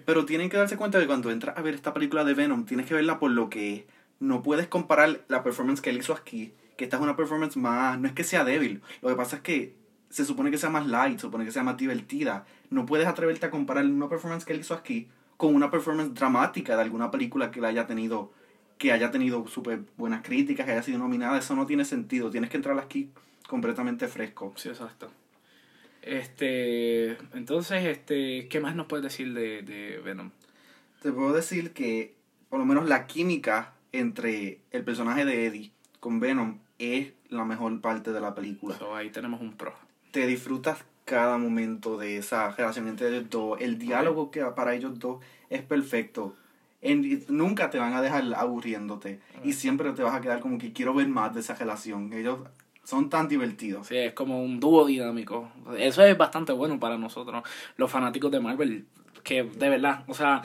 Pero 0.05 0.25
tienen 0.25 0.49
que 0.49 0.57
darse 0.57 0.77
cuenta 0.77 0.97
de 0.97 1.03
que 1.03 1.07
cuando 1.07 1.31
entras 1.31 1.57
a 1.57 1.61
ver 1.61 1.75
esta 1.75 1.93
película 1.93 2.23
de 2.23 2.33
Venom, 2.33 2.65
tienes 2.65 2.85
que 2.85 2.93
verla 2.93 3.19
por 3.19 3.31
lo 3.31 3.49
que 3.49 3.75
es. 3.75 3.83
No 4.19 4.41
puedes 4.41 4.67
comparar 4.67 5.21
la 5.27 5.43
performance 5.43 5.81
que 5.81 5.89
él 5.89 5.97
hizo 5.97 6.13
aquí, 6.13 6.53
que 6.77 6.85
esta 6.85 6.97
es 6.97 7.03
una 7.03 7.15
performance 7.15 7.57
más... 7.57 7.99
No 7.99 8.07
es 8.07 8.13
que 8.13 8.23
sea 8.23 8.43
débil, 8.43 8.81
lo 9.01 9.09
que 9.09 9.15
pasa 9.15 9.37
es 9.37 9.41
que 9.41 9.75
se 10.09 10.25
supone 10.25 10.49
que 10.49 10.57
sea 10.57 10.69
más 10.69 10.87
light, 10.87 11.17
se 11.17 11.21
supone 11.21 11.45
que 11.45 11.51
sea 11.51 11.63
más 11.63 11.77
divertida. 11.77 12.45
No 12.69 12.85
puedes 12.85 13.07
atreverte 13.07 13.45
a 13.45 13.51
comparar 13.51 13.85
una 13.85 14.09
performance 14.09 14.45
que 14.45 14.53
él 14.53 14.59
hizo 14.59 14.73
aquí 14.73 15.09
con 15.39 15.55
una 15.55 15.71
performance 15.71 16.13
dramática 16.13 16.75
de 16.75 16.81
alguna 16.81 17.11
película 17.11 17.49
que 17.49 17.61
la 17.61 17.69
haya 17.69 17.87
tenido 17.87 18.33
que 18.77 18.91
haya 18.91 19.09
tenido 19.09 19.47
súper 19.47 19.83
buenas 19.95 20.21
críticas, 20.21 20.65
que 20.65 20.73
haya 20.73 20.83
sido 20.83 20.97
nominada, 20.97 21.37
eso 21.37 21.55
no 21.55 21.65
tiene 21.65 21.85
sentido. 21.85 22.29
Tienes 22.29 22.49
que 22.49 22.57
entrar 22.57 22.77
aquí 22.77 23.09
completamente 23.47 24.09
fresco. 24.09 24.51
Sí, 24.57 24.67
exacto. 24.67 25.09
Este, 26.01 27.11
entonces, 27.33 27.85
este, 27.85 28.49
¿qué 28.49 28.59
más 28.59 28.75
nos 28.75 28.87
puedes 28.87 29.03
decir 29.03 29.33
de, 29.33 29.61
de 29.61 29.99
Venom? 29.99 30.31
Te 31.01 31.13
puedo 31.13 31.31
decir 31.31 31.71
que 31.71 32.15
por 32.49 32.59
lo 32.59 32.65
menos 32.65 32.89
la 32.89 33.07
química 33.07 33.75
entre 33.93 34.59
el 34.71 34.83
personaje 34.83 35.23
de 35.23 35.45
Eddie 35.45 35.71
con 36.01 36.19
Venom 36.19 36.59
es 36.79 37.13
la 37.29 37.45
mejor 37.45 37.79
parte 37.79 38.11
de 38.11 38.19
la 38.19 38.35
película. 38.35 38.77
So, 38.77 38.93
ahí 38.93 39.09
tenemos 39.09 39.39
un 39.39 39.55
pro. 39.55 39.73
Te 40.11 40.27
disfrutas 40.27 40.83
cada 41.09 41.37
momento 41.39 41.97
de 41.97 42.17
esa 42.17 42.51
relación 42.51 42.87
entre 42.87 43.09
ellos 43.09 43.29
dos. 43.29 43.59
El 43.59 43.79
diálogo 43.79 44.29
que 44.29 44.41
para 44.55 44.75
ellos 44.75 44.99
dos 44.99 45.17
es 45.49 45.61
perfecto. 45.63 46.35
En- 46.81 47.25
nunca 47.27 47.69
te 47.71 47.79
van 47.79 47.93
a 47.93 48.01
dejar 48.01 48.23
aburriéndote. 48.35 49.19
Y 49.43 49.53
siempre 49.53 49.91
te 49.93 50.03
vas 50.03 50.13
a 50.13 50.21
quedar 50.21 50.39
como 50.39 50.57
que 50.59 50.71
quiero 50.71 50.93
ver 50.93 51.07
más 51.07 51.33
de 51.33 51.39
esa 51.39 51.55
relación. 51.55 52.13
Ellos 52.13 52.39
son 52.83 53.09
tan 53.09 53.27
divertidos. 53.27 53.87
Sí, 53.87 53.97
es 53.97 54.13
como 54.13 54.43
un 54.43 54.59
dúo 54.59 54.85
dinámico. 54.85 55.49
Eso 55.77 56.03
es 56.03 56.17
bastante 56.17 56.53
bueno 56.53 56.79
para 56.79 56.97
nosotros, 56.97 57.43
los 57.77 57.89
fanáticos 57.91 58.31
de 58.31 58.39
Marvel. 58.39 58.85
Que 59.23 59.43
de 59.43 59.69
verdad, 59.69 60.03
o 60.07 60.13
sea, 60.13 60.41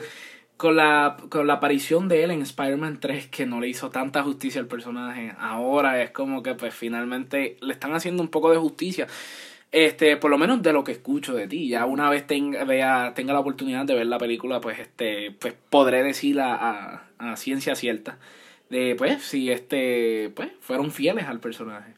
con 0.57 0.75
la, 0.75 1.17
con 1.29 1.47
la 1.47 1.53
aparición 1.53 2.07
de 2.07 2.23
él 2.23 2.31
en 2.31 2.41
Spider-Man 2.41 2.99
3, 2.99 3.27
que 3.27 3.45
no 3.45 3.59
le 3.61 3.67
hizo 3.69 3.89
tanta 3.89 4.23
justicia 4.23 4.59
al 4.61 4.67
personaje, 4.67 5.33
ahora 5.39 6.01
es 6.01 6.11
como 6.11 6.41
que 6.43 6.55
pues 6.55 6.73
finalmente 6.73 7.57
le 7.61 7.73
están 7.73 7.93
haciendo 7.93 8.21
un 8.23 8.29
poco 8.29 8.51
de 8.51 8.57
justicia. 8.57 9.07
Este, 9.77 10.15
por 10.15 10.31
lo 10.31 10.37
menos 10.37 10.61
de 10.61 10.71
lo 10.71 10.85
que 10.85 10.93
escucho 10.93 11.33
de 11.33 11.49
ti, 11.49 11.67
ya 11.67 11.85
una 11.85 12.09
vez 12.09 12.25
tenga, 12.25 12.63
vea, 12.63 13.11
tenga 13.13 13.33
la 13.33 13.41
oportunidad 13.41 13.83
de 13.83 13.93
ver 13.93 14.05
la 14.07 14.17
película, 14.17 14.61
pues 14.61 14.79
este, 14.79 15.31
pues 15.31 15.53
podré 15.69 16.01
decir 16.01 16.39
a, 16.39 16.55
a, 16.55 17.03
a 17.19 17.35
ciencia 17.35 17.75
cierta 17.75 18.17
de 18.69 18.95
pues 18.97 19.21
si 19.21 19.51
este, 19.51 20.31
pues 20.33 20.49
fueron 20.61 20.91
fieles 20.91 21.25
al 21.25 21.41
personaje. 21.41 21.93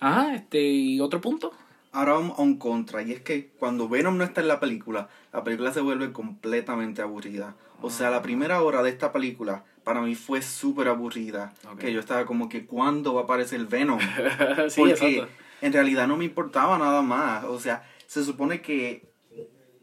Ajá, 0.00 0.34
este, 0.34 0.62
y 0.62 0.98
otro 1.00 1.20
punto. 1.20 1.52
Ahora 1.92 2.14
vamos 2.14 2.38
a 2.38 2.42
un 2.42 2.56
contra, 2.56 3.02
y 3.02 3.12
es 3.12 3.20
que 3.20 3.50
cuando 3.58 3.86
Venom 3.86 4.16
no 4.16 4.24
está 4.24 4.40
en 4.40 4.48
la 4.48 4.58
película, 4.58 5.10
la 5.34 5.44
película 5.44 5.74
se 5.74 5.82
vuelve 5.82 6.12
completamente 6.12 7.02
aburrida. 7.02 7.54
O 7.82 7.90
sea, 7.90 8.08
la 8.08 8.22
primera 8.22 8.62
hora 8.62 8.82
de 8.82 8.88
esta 8.88 9.12
película 9.12 9.64
para 9.84 10.00
mí 10.00 10.14
fue 10.14 10.40
súper 10.40 10.88
aburrida. 10.88 11.52
Que 11.78 11.92
yo 11.92 12.00
estaba 12.00 12.24
como 12.24 12.48
que, 12.48 12.64
¿cuándo 12.64 13.12
va 13.12 13.22
a 13.22 13.24
aparecer 13.24 13.64
Venom? 13.66 13.98
sí, 14.68 14.80
Porque 14.80 14.92
exacto. 14.92 15.28
En 15.60 15.72
realidad 15.72 16.06
no 16.06 16.16
me 16.16 16.24
importaba 16.24 16.78
nada 16.78 17.02
más. 17.02 17.44
O 17.44 17.58
sea, 17.58 17.88
se 18.06 18.24
supone 18.24 18.60
que 18.60 19.10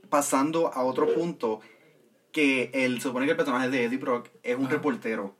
pasando 0.09 0.73
a 0.73 0.83
otro 0.83 1.13
punto, 1.13 1.61
que 2.31 2.69
el, 2.73 2.97
se 2.97 3.07
supone 3.07 3.25
que 3.25 3.31
el 3.31 3.37
personaje 3.37 3.69
de 3.69 3.85
Eddie 3.85 3.97
Brock 3.97 4.29
es 4.43 4.57
un 4.57 4.69
reportero. 4.69 5.35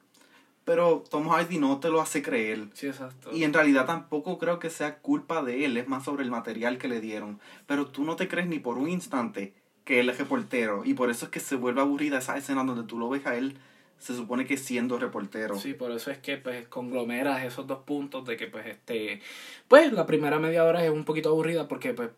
Pero 0.66 1.04
Tom 1.10 1.30
Hardy 1.30 1.60
no 1.60 1.80
te 1.80 1.90
lo 1.90 2.02
hace 2.02 2.22
creer. 2.22 2.68
Sí, 2.74 2.88
exacto. 2.88 3.32
Y 3.32 3.46
en 3.46 3.54
realidad 3.54 3.86
tampoco 3.86 4.38
creo 4.38 4.60
que 4.60 4.70
sea 4.70 4.98
culpa 4.98 5.42
de 5.42 5.64
él, 5.64 5.78
es 5.78 5.88
más 5.88 6.04
sobre 6.04 6.24
el 6.24 6.32
material 6.32 6.78
que 6.78 6.90
le 6.90 7.00
dieron. 7.00 7.40
Pero 7.68 7.88
tú 7.88 8.04
no 8.04 8.18
te 8.18 8.28
crees 8.28 8.48
ni 8.48 8.60
por 8.60 8.78
un 8.78 8.90
instante 8.90 9.54
que 9.86 10.02
él 10.02 10.10
es 10.10 10.18
reportero. 10.18 10.84
Y 10.84 10.94
por 10.94 11.10
eso 11.10 11.26
es 11.26 11.32
que 11.32 11.40
se 11.40 11.56
vuelve 11.56 11.80
aburrida 11.80 12.18
esa 12.18 12.36
escena 12.38 12.66
donde 12.66 12.84
tú 12.84 13.00
lo 13.00 13.08
ves 13.08 13.26
a 13.26 13.38
él, 13.38 13.58
se 14.00 14.16
supone 14.16 14.46
que 14.46 14.58
siendo 14.58 14.98
reportero. 15.00 15.56
Sí, 15.56 15.74
por 15.74 15.92
eso 15.92 16.12
es 16.12 16.20
que 16.20 16.38
pues 16.38 16.68
conglomeras 16.68 17.44
esos 17.44 17.66
dos 17.68 17.80
puntos 17.80 18.26
de 18.26 18.38
que 18.38 18.48
pues 18.48 18.66
este 18.68 19.22
pues 19.68 19.92
la 19.92 20.06
primera 20.06 20.40
media 20.40 20.64
hora 20.64 20.84
es 20.84 20.92
un 20.92 21.04
poquito 21.04 21.30
aburrida 21.30 21.68
porque 21.68 21.94
pues 21.94 22.10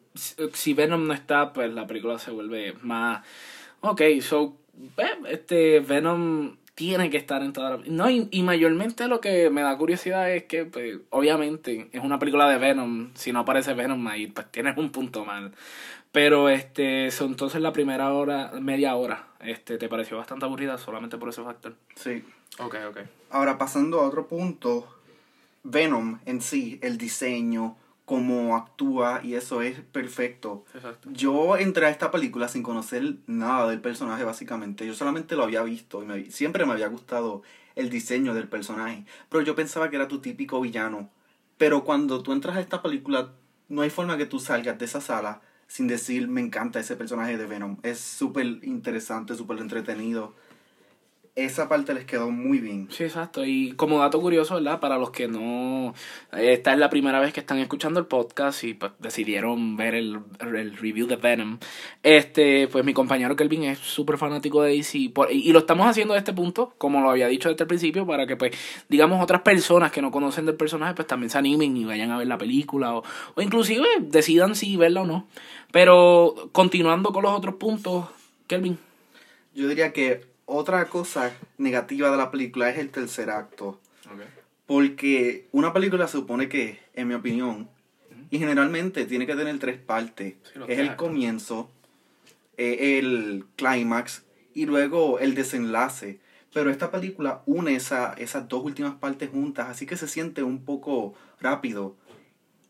si- 0.54 0.74
Venom 0.74 1.08
no 1.08 1.14
está 1.14 1.54
pues 1.54 1.72
la 1.74 1.88
película 1.88 2.20
se 2.20 2.32
vuelve 2.32 2.74
más 2.82 3.26
ok, 3.82 4.02
so 4.22 4.58
pues, 4.96 5.10
este 5.30 5.80
Venom 5.80 6.58
tiene 6.76 7.10
que 7.10 7.18
estar 7.18 7.44
en 7.44 7.52
toda 7.52 7.72
la 7.72 7.80
no 7.88 8.10
y, 8.10 8.28
y 8.32 8.42
mayormente 8.44 9.08
lo 9.08 9.20
que 9.20 9.50
me 9.50 9.62
da 9.62 9.78
curiosidad 9.78 10.32
es 10.34 10.44
que 10.44 10.64
pues 10.66 11.00
obviamente 11.10 11.90
es 11.92 12.02
una 12.04 12.20
película 12.20 12.50
de 12.50 12.58
Venom 12.58 13.10
si 13.16 13.32
no 13.34 13.40
aparece 13.40 13.74
Venom 13.74 14.06
ahí 14.08 14.28
pues 14.28 14.50
tienes 14.52 14.78
un 14.78 14.90
punto 14.90 15.26
mal 15.26 15.54
pero 16.12 16.50
este 16.50 17.12
so, 17.12 17.26
entonces 17.26 17.62
la 17.62 17.72
primera 17.74 18.12
hora 18.14 18.52
media 18.60 18.96
hora 18.96 19.28
este 19.40 19.78
te 19.78 19.88
pareció 19.90 20.18
bastante 20.18 20.46
aburrida 20.46 20.78
solamente 20.78 21.18
por 21.18 21.30
ese 21.30 21.44
factor 21.44 21.76
Sí. 21.96 22.24
Ok, 22.58 22.76
ok. 22.90 22.98
Ahora, 23.30 23.58
pasando 23.58 24.02
a 24.02 24.08
otro 24.08 24.28
punto, 24.28 24.88
Venom 25.64 26.20
en 26.26 26.42
sí, 26.42 26.80
el 26.82 26.98
diseño, 26.98 27.78
cómo 28.06 28.58
actúa 28.58 29.22
y 29.24 29.36
eso 29.36 29.62
es 29.62 29.80
perfecto. 29.82 30.66
Exacto. 30.74 31.10
Yo 31.14 31.56
entré 31.58 31.86
a 31.86 31.90
esta 31.90 32.10
película 32.10 32.48
sin 32.48 32.64
conocer 32.64 33.14
nada 33.28 33.70
del 33.70 33.80
personaje 33.82 34.24
básicamente. 34.24 34.86
Yo 34.88 34.96
solamente 34.96 35.36
lo 35.36 35.44
había 35.44 35.62
visto 35.62 36.02
y 36.02 36.08
me- 36.08 36.32
siempre 36.32 36.66
me 36.66 36.74
había 36.74 36.88
gustado 36.88 37.44
el 37.76 37.90
diseño 37.92 38.34
del 38.34 38.48
personaje. 38.48 39.06
Pero 39.30 39.44
yo 39.44 39.56
pensaba 39.56 39.90
que 39.90 39.98
era 39.98 40.08
tu 40.08 40.20
típico 40.20 40.60
villano. 40.60 41.10
Pero 41.60 41.84
cuando 41.84 42.24
tú 42.24 42.34
entras 42.34 42.58
a 42.58 42.62
esta 42.62 42.82
película, 42.82 43.34
no 43.68 43.84
hay 43.84 43.92
forma 43.92 44.18
que 44.18 44.26
tú 44.26 44.40
salgas 44.40 44.80
de 44.80 44.86
esa 44.86 45.02
sala 45.02 45.42
sin 45.70 45.88
decir 45.88 46.28
me 46.28 46.42
encanta 46.42 46.80
ese 46.80 46.96
personaje 46.96 47.38
de 47.38 47.46
Venom. 47.46 47.78
Es 47.84 48.00
súper 48.00 48.46
interesante, 48.64 49.36
súper 49.36 49.60
entretenido. 49.60 50.36
Esa 51.36 51.70
parte 51.70 51.94
les 51.94 52.04
quedó 52.04 52.30
muy 52.32 52.58
bien. 52.60 52.90
Sí, 52.92 53.04
exacto. 53.06 53.46
Y 53.46 53.72
como 53.74 54.00
dato 54.00 54.20
curioso, 54.20 54.56
¿verdad? 54.56 54.82
Para 54.82 54.98
los 54.98 55.12
que 55.12 55.30
no... 55.30 55.94
Esta 56.34 56.74
es 56.74 56.80
la 56.80 56.90
primera 56.90 57.22
vez 57.22 57.32
que 57.32 57.40
están 57.40 57.60
escuchando 57.60 58.00
el 58.00 58.08
podcast 58.08 58.62
y 58.66 58.74
pues 58.74 58.92
decidieron 59.00 59.78
ver 59.78 59.96
el, 59.96 60.20
el 60.42 60.76
review 60.76 61.08
de 61.08 61.16
Venom. 61.16 61.58
Este, 62.04 62.68
pues 62.68 62.84
mi 62.84 62.94
compañero 62.94 63.38
Kelvin 63.38 63.64
es 63.64 63.80
súper 63.80 64.18
fanático 64.18 64.62
de 64.64 64.74
DC. 64.76 65.12
por- 65.14 65.32
y, 65.32 65.48
y 65.48 65.54
lo 65.54 65.60
estamos 65.60 65.88
haciendo 65.88 66.14
a 66.14 66.18
este 66.18 66.34
punto, 66.34 66.74
como 66.78 67.00
lo 67.00 67.10
había 67.10 67.28
dicho 67.30 67.48
desde 67.48 67.64
el 67.64 67.68
principio, 67.70 68.06
para 68.06 68.28
que 68.28 68.36
pues, 68.36 68.52
digamos, 68.90 69.24
otras 69.24 69.42
personas 69.42 69.94
que 69.94 70.02
no 70.02 70.12
conocen 70.12 70.46
del 70.46 70.56
personaje, 70.56 70.94
pues 70.96 71.08
también 71.08 71.30
se 71.30 71.38
animen 71.38 71.78
y 71.78 71.86
vayan 71.86 72.12
a 72.12 72.18
ver 72.18 72.28
la 72.28 72.38
película. 72.38 72.96
O, 72.96 73.04
o 73.36 73.42
inclusive 73.42 73.86
decidan 74.02 74.56
si 74.56 74.76
verla 74.76 75.02
o 75.04 75.06
no. 75.06 75.28
Pero 75.72 76.50
continuando 76.52 77.14
con 77.14 77.24
los 77.24 77.32
otros 77.32 77.56
puntos, 77.56 78.08
Kelvin. 78.48 78.78
Yo 79.56 79.68
diría 79.68 79.94
que 79.94 80.28
otra 80.50 80.86
cosa 80.86 81.32
negativa 81.58 82.10
de 82.12 82.18
la 82.18 82.32
película 82.32 82.70
es 82.70 82.78
el 82.78 82.90
tercer 82.90 83.30
acto. 83.30 83.80
Porque 84.66 85.48
una 85.52 85.74
película 85.74 86.08
se 86.08 86.18
supone 86.18 86.50
que, 86.50 86.80
en 86.94 87.08
mi 87.08 87.14
opinión, 87.14 87.70
y 88.30 88.40
generalmente 88.40 89.06
tiene 89.06 89.26
que 89.26 89.36
tener 89.36 89.58
tres 89.60 89.80
partes. 89.80 90.36
Sí, 90.54 90.60
es 90.68 90.80
el 90.80 90.96
comienzo, 90.96 91.70
eh, 92.58 93.00
el 93.00 93.46
clímax 93.56 94.24
y 94.54 94.66
luego 94.66 95.20
el 95.20 95.36
desenlace. 95.36 96.20
Pero 96.54 96.72
esta 96.72 96.92
película 96.92 97.44
une 97.46 97.76
esa, 97.76 98.14
esas 98.14 98.48
dos 98.48 98.64
últimas 98.64 98.96
partes 98.96 99.30
juntas, 99.30 99.70
así 99.70 99.86
que 99.86 99.98
se 99.98 100.08
siente 100.08 100.44
un 100.44 100.66
poco 100.66 101.14
rápido. 101.40 101.96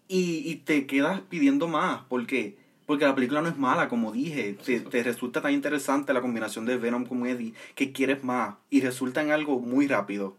Y, 0.08 0.50
y 0.50 0.56
te 0.56 0.86
quedas 0.86 1.22
pidiendo 1.30 1.68
más, 1.68 2.02
porque 2.10 2.58
porque 2.90 3.06
la 3.06 3.14
película 3.14 3.40
no 3.44 3.50
es 3.50 3.56
mala, 3.58 3.88
como 3.88 4.12
dije. 4.12 4.56
Te, 4.66 4.80
te 4.80 5.04
resulta 5.04 5.42
tan 5.44 5.54
interesante 5.54 6.12
la 6.12 6.22
combinación 6.22 6.66
de 6.66 6.76
Venom 6.78 7.06
con 7.06 7.24
Eddie 7.28 7.54
que 7.76 7.92
quieres 7.92 8.24
más. 8.24 8.56
Y 8.72 8.82
resulta 8.82 9.22
en 9.22 9.30
algo 9.30 9.60
muy 9.60 9.88
rápido. 9.88 10.36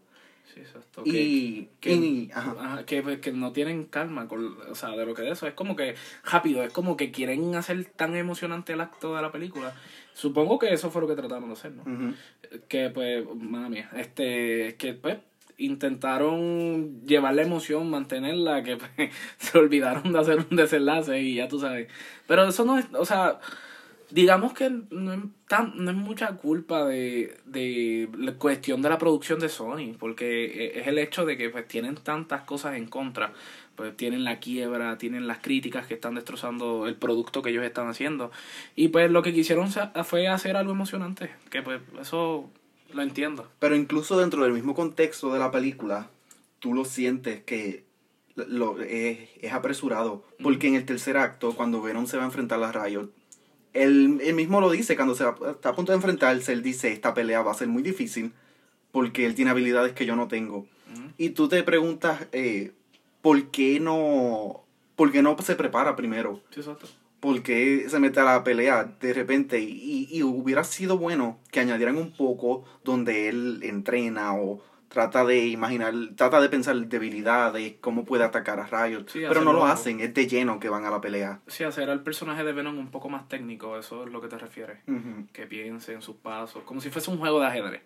Sí, 0.53 0.59
exacto. 0.59 1.03
Y, 1.05 1.69
que- 1.79 1.93
y- 1.93 2.29
ajá. 2.33 2.55
Ajá, 2.59 2.85
que, 2.85 3.01
pues, 3.01 3.19
que 3.19 3.31
no 3.31 3.53
tienen 3.53 3.85
calma 3.85 4.27
con, 4.27 4.57
o 4.69 4.75
sea, 4.75 4.89
de 4.89 5.05
lo 5.05 5.13
que 5.13 5.21
de 5.21 5.31
eso. 5.31 5.47
Es 5.47 5.53
como 5.53 5.77
que 5.77 5.95
rápido, 6.25 6.61
es 6.65 6.73
como 6.73 6.97
que 6.97 7.09
quieren 7.09 7.55
hacer 7.55 7.85
tan 7.85 8.17
emocionante 8.17 8.73
el 8.73 8.81
acto 8.81 9.15
de 9.15 9.21
la 9.21 9.31
película. 9.31 9.73
Supongo 10.13 10.59
que 10.59 10.73
eso 10.73 10.91
fue 10.91 11.01
lo 11.03 11.07
que 11.07 11.15
trataron 11.15 11.47
de 11.47 11.53
hacer, 11.53 11.71
¿no? 11.71 11.85
Que 12.67 12.89
pues, 12.89 13.25
madre 13.33 13.69
mía, 13.69 13.89
este, 13.95 14.75
que 14.77 14.93
pues 14.93 15.19
intentaron 15.65 17.05
llevar 17.05 17.35
la 17.35 17.43
emoción, 17.43 17.89
mantenerla, 17.89 18.63
que 18.63 18.77
pues, 18.77 18.91
se 19.37 19.57
olvidaron 19.57 20.11
de 20.11 20.19
hacer 20.19 20.45
un 20.49 20.57
desenlace 20.57 21.21
y 21.21 21.35
ya 21.35 21.47
tú 21.47 21.59
sabes. 21.59 21.87
Pero 22.27 22.47
eso 22.47 22.65
no 22.65 22.77
es, 22.77 22.85
o 22.93 23.05
sea, 23.05 23.39
digamos 24.11 24.53
que 24.53 24.69
no 24.69 25.13
es, 25.13 25.19
tan, 25.47 25.73
no 25.75 25.91
es 25.91 25.97
mucha 25.97 26.35
culpa 26.35 26.85
de, 26.85 27.37
de 27.45 28.09
la 28.17 28.33
cuestión 28.33 28.81
de 28.81 28.89
la 28.89 28.97
producción 28.97 29.39
de 29.39 29.49
Sony, 29.49 29.95
porque 29.97 30.45
e, 30.45 30.79
es 30.79 30.87
el 30.87 30.97
hecho 30.97 31.25
de 31.25 31.37
que 31.37 31.49
pues 31.49 31.67
tienen 31.67 31.95
tantas 31.95 32.41
cosas 32.43 32.75
en 32.75 32.87
contra, 32.87 33.33
pues 33.75 33.95
tienen 33.95 34.23
la 34.23 34.39
quiebra, 34.39 34.97
tienen 34.97 35.27
las 35.27 35.39
críticas 35.39 35.87
que 35.87 35.95
están 35.95 36.15
destrozando 36.15 36.87
el 36.87 36.95
producto 36.95 37.41
que 37.41 37.49
ellos 37.49 37.63
están 37.63 37.87
haciendo, 37.87 38.31
y 38.75 38.89
pues 38.89 39.09
lo 39.09 39.23
que 39.23 39.33
quisieron 39.33 39.69
fue 40.03 40.27
hacer 40.27 40.57
algo 40.57 40.71
emocionante, 40.71 41.31
que 41.49 41.61
pues 41.61 41.81
eso 41.99 42.51
lo 42.93 43.01
entiendo. 43.01 43.47
Pero 43.59 43.75
incluso 43.75 44.19
dentro 44.19 44.43
del 44.43 44.53
mismo 44.53 44.75
contexto 44.75 45.31
de 45.33 45.39
la 45.39 45.51
película, 45.51 46.09
tú 46.59 46.73
lo 46.73 46.85
sientes 46.85 47.43
que 47.43 47.85
lo, 48.35 48.79
es, 48.81 49.29
es 49.41 49.53
apresurado, 49.53 50.23
porque 50.41 50.67
en 50.67 50.75
el 50.75 50.85
tercer 50.85 51.17
acto, 51.17 51.55
cuando 51.55 51.81
Venom 51.81 52.07
se 52.07 52.17
va 52.17 52.23
a 52.23 52.27
enfrentar 52.27 52.63
a 52.63 52.71
Riot, 52.71 53.09
él, 53.73 54.19
él, 54.23 54.35
mismo 54.35 54.59
lo 54.61 54.69
dice, 54.69 54.95
cuando 54.95 55.15
se 55.15 55.25
está 55.49 55.69
a 55.69 55.75
punto 55.75 55.91
de 55.91 55.97
enfrentarse, 55.97 56.51
él 56.51 56.61
dice, 56.61 56.91
esta 56.91 57.13
pelea 57.13 57.41
va 57.41 57.51
a 57.51 57.55
ser 57.55 57.67
muy 57.67 57.83
difícil 57.83 58.33
porque 58.91 59.25
él 59.25 59.35
tiene 59.35 59.51
habilidades 59.51 59.93
que 59.93 60.05
yo 60.05 60.15
no 60.15 60.27
tengo. 60.27 60.65
Y 61.17 61.29
tú 61.29 61.47
te 61.47 61.63
preguntas, 61.63 62.27
eh, 62.33 62.73
¿por 63.21 63.49
qué 63.49 63.79
no 63.79 64.63
por 64.95 65.11
qué 65.11 65.21
no 65.21 65.37
se 65.37 65.55
prepara 65.55 65.95
primero? 65.95 66.41
Sí, 66.49 66.59
exacto. 66.59 66.87
¿Por 67.21 67.41
qué 67.43 67.85
se 67.87 67.99
mete 67.99 68.19
a 68.19 68.25
la 68.25 68.43
pelea 68.43 68.95
de 68.99 69.13
repente? 69.13 69.59
Y, 69.59 70.09
y 70.11 70.23
hubiera 70.23 70.65
sido 70.65 70.97
bueno 70.97 71.39
que 71.51 71.61
añadieran 71.61 71.95
un 71.95 72.11
poco 72.11 72.65
donde 72.83 73.29
él 73.29 73.61
entrena 73.63 74.33
o 74.33 74.61
trata 74.91 75.23
de 75.23 75.47
imaginar, 75.47 75.93
trata 76.15 76.41
de 76.41 76.49
pensar 76.49 76.75
debilidades, 76.75 77.75
cómo 77.79 78.03
puede 78.03 78.23
atacar 78.23 78.59
a 78.59 78.67
Riot, 78.67 79.05
pero 79.13 79.41
no 79.41 79.53
lo 79.53 79.65
hacen, 79.65 80.01
es 80.01 80.13
de 80.13 80.27
lleno 80.27 80.59
que 80.59 80.69
van 80.69 80.85
a 80.85 80.91
la 80.91 80.99
pelea. 80.99 81.39
Sí, 81.47 81.63
hacer 81.63 81.89
al 81.89 82.03
personaje 82.03 82.43
de 82.43 82.51
Venom 82.51 82.77
un 82.77 82.91
poco 82.91 83.09
más 83.09 83.27
técnico, 83.29 83.77
eso 83.77 84.03
es 84.03 84.11
lo 84.11 84.21
que 84.21 84.27
te 84.27 84.37
refieres, 84.37 84.79
que 85.31 85.47
piense 85.47 85.93
en 85.93 86.01
sus 86.01 86.17
pasos, 86.17 86.63
como 86.63 86.81
si 86.81 86.89
fuese 86.89 87.09
un 87.09 87.17
juego 87.17 87.39
de 87.39 87.47
ajedrez. 87.47 87.81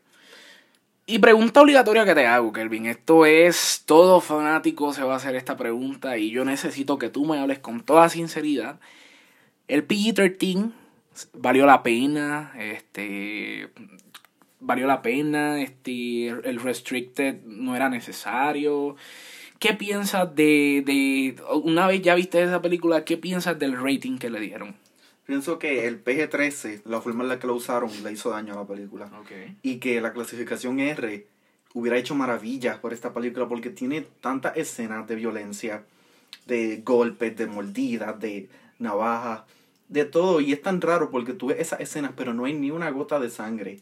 Y 1.08 1.20
pregunta 1.20 1.62
obligatoria 1.62 2.04
que 2.04 2.15
te 2.15 2.25
hago, 2.25 2.51
Kelvin, 2.51 2.88
esto 2.88 3.27
es, 3.27 3.84
todo 3.86 4.20
fanático 4.20 4.92
se 4.92 5.04
va 5.04 5.13
a 5.13 5.18
hacer 5.18 5.36
esta 5.36 5.56
pregunta 5.56 6.18
y 6.18 6.32
yo 6.32 6.44
necesito 6.44 6.98
que 6.98 7.10
tú 7.10 7.25
me 7.25 7.38
hables 7.38 7.60
con 7.60 7.82
toda 7.82 8.10
sinceridad. 8.10 8.80
El 9.68 9.88
PG-13 9.88 10.72
valió 11.34 11.66
la 11.66 11.82
pena, 11.82 12.54
este, 12.60 13.70
valió 14.60 14.86
la 14.86 15.02
pena, 15.02 15.62
este, 15.62 16.28
el 16.28 16.60
restricted 16.60 17.42
no 17.46 17.76
era 17.76 17.90
necesario. 17.90 18.96
¿Qué 19.60 19.74
piensas 19.74 20.36
de, 20.36 20.84
de, 20.86 21.36
una 21.64 21.88
vez 21.88 22.02
ya 22.02 22.14
viste 22.14 22.44
esa 22.44 22.62
película, 22.62 23.06
qué 23.06 23.18
piensas 23.18 23.58
del 23.58 23.82
rating 23.82 24.18
que 24.18 24.30
le 24.30 24.40
dieron? 24.40 24.76
Pienso 25.26 25.58
que 25.58 25.88
el 25.88 26.04
PG-13, 26.04 26.84
la 26.86 27.02
forma 27.02 27.24
en 27.24 27.30
la 27.30 27.40
que 27.40 27.48
lo 27.48 27.56
usaron, 27.56 27.90
le 28.04 28.12
hizo 28.12 28.30
daño 28.30 28.54
a 28.54 28.58
la 28.58 28.68
película. 28.68 29.10
Y 29.64 29.78
que 29.78 30.00
la 30.00 30.14
clasificación 30.14 30.80
R 30.80 31.26
hubiera 31.74 31.98
hecho 31.98 32.14
maravillas 32.14 32.78
por 32.78 32.94
esta 32.94 33.12
película 33.12 33.48
porque 33.48 33.72
tiene 33.72 34.06
tantas 34.22 34.56
escenas 34.56 35.08
de 35.08 35.16
violencia, 35.16 35.84
de 36.46 36.82
golpes, 36.86 37.36
de 37.36 37.48
mordidas, 37.48 38.20
de 38.20 38.50
navajas 38.79 39.44
de 39.88 40.05
todo 40.05 40.41
y 40.41 40.51
es 40.51 40.62
tan 40.62 40.82
raro 40.82 41.12
porque 41.12 41.34
tú 41.34 41.48
ves 41.48 41.60
esas 41.60 41.79
escenas 41.79 42.12
pero 42.15 42.34
no 42.34 42.46
hay 42.46 42.53
ni 42.53 42.72
una 42.72 42.89
gota 42.89 43.20
de 43.20 43.29
sangre. 43.29 43.82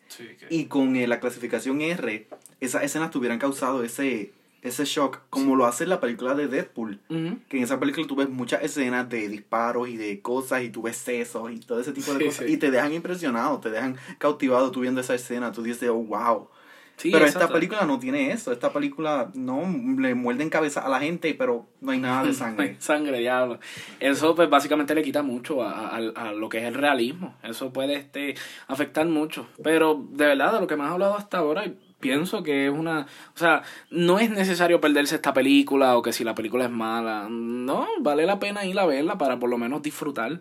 Y 0.49 0.65
con 0.65 0.95
eh, 0.95 1.07
la 1.07 1.19
clasificación 1.19 1.81
R 1.81 2.27
esas 2.59 2.83
escenas 2.83 3.11
tuvieran 3.11 3.39
causado 3.39 3.83
ese 3.83 4.33
ese 4.61 4.85
shock 4.85 5.19
como 5.29 5.57
lo 5.57 5.65
hace 5.65 5.83
en 5.83 5.89
la 5.89 5.99
película 5.99 6.35
de 6.35 6.47
Deadpool 6.47 7.01
que 7.49 7.57
en 7.57 7.63
esa 7.63 7.79
película 7.81 8.07
tú 8.07 8.15
ves 8.15 8.29
muchas 8.29 8.63
escenas 8.63 9.09
de 9.09 9.27
disparos 9.27 9.89
y 9.89 9.97
de 9.97 10.21
cosas 10.21 10.63
y 10.63 10.69
tú 10.69 10.83
ves 10.83 10.95
sesos 10.95 11.51
y 11.51 11.59
todo 11.59 11.81
ese 11.81 11.91
tipo 11.91 12.13
de 12.13 12.25
cosas 12.25 12.47
y 12.47 12.55
te 12.55 12.71
dejan 12.71 12.93
impresionado 12.93 13.59
te 13.59 13.69
dejan 13.69 13.97
cautivado 14.19 14.71
tú 14.71 14.79
viendo 14.79 15.01
esa 15.01 15.15
escena 15.15 15.51
tú 15.51 15.63
dices 15.63 15.89
oh 15.89 15.95
wow 15.95 16.47
pero 17.01 17.25
esta 17.25 17.47
película 17.47 17.85
no 17.85 17.99
tiene 17.99 18.31
eso. 18.31 18.51
Esta 18.51 18.71
película 18.71 19.31
no 19.33 19.63
le 19.99 20.15
muerden 20.15 20.49
cabeza 20.49 20.81
a 20.81 20.89
la 20.89 20.99
gente, 20.99 21.33
pero 21.33 21.65
no 21.81 21.91
hay 21.91 21.99
nada 21.99 22.23
de 22.23 22.33
sangre. 22.33 22.75
sangre, 22.79 23.19
diablo. 23.19 23.59
Eso 23.99 24.35
pues 24.35 24.49
básicamente 24.49 24.95
le 24.95 25.03
quita 25.03 25.23
mucho 25.23 25.63
a, 25.63 25.95
a, 25.95 26.31
lo 26.31 26.49
que 26.49 26.59
es 26.59 26.65
el 26.65 26.75
realismo. 26.75 27.35
Eso 27.43 27.73
puede 27.73 27.95
este, 27.95 28.35
afectar 28.67 29.05
mucho. 29.05 29.47
Pero 29.63 30.05
de 30.11 30.27
verdad, 30.27 30.53
de 30.53 30.61
lo 30.61 30.67
que 30.67 30.75
me 30.75 30.83
has 30.83 30.91
hablado 30.91 31.15
hasta 31.15 31.39
ahora, 31.39 31.65
pienso 31.99 32.43
que 32.43 32.67
es 32.67 32.71
una... 32.71 33.07
O 33.35 33.39
sea, 33.39 33.63
no 33.89 34.19
es 34.19 34.29
necesario 34.29 34.79
perderse 34.81 35.15
esta 35.15 35.33
película 35.33 35.97
o 35.97 36.01
que 36.01 36.13
si 36.13 36.23
la 36.23 36.35
película 36.35 36.65
es 36.65 36.71
mala. 36.71 37.27
No, 37.29 37.87
vale 37.99 38.25
la 38.25 38.39
pena 38.39 38.65
ir 38.65 38.79
a 38.79 38.85
verla 38.85 39.17
para 39.17 39.39
por 39.39 39.49
lo 39.49 39.57
menos 39.57 39.81
disfrutar. 39.81 40.39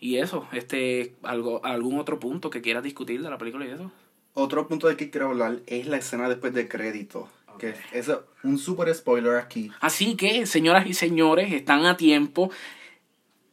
Y 0.00 0.18
eso, 0.18 0.46
este, 0.52 1.14
algo, 1.22 1.64
algún 1.64 1.98
otro 1.98 2.20
punto 2.20 2.50
que 2.50 2.60
quieras 2.60 2.82
discutir 2.82 3.22
de 3.22 3.30
la 3.30 3.38
película 3.38 3.64
y 3.64 3.70
eso. 3.70 3.90
Otro 4.34 4.66
punto 4.66 4.88
de 4.88 4.96
que 4.96 5.10
quiero 5.10 5.28
hablar 5.28 5.60
es 5.66 5.86
la 5.86 5.96
escena 5.96 6.28
después 6.28 6.52
de 6.52 6.68
crédito. 6.68 7.28
Que 7.58 7.74
es 7.92 8.10
un 8.42 8.58
super 8.58 8.92
spoiler 8.92 9.36
aquí. 9.36 9.70
Así 9.80 10.16
que, 10.16 10.44
señoras 10.44 10.86
y 10.88 10.94
señores, 10.94 11.52
están 11.52 11.86
a 11.86 11.96
tiempo. 11.96 12.50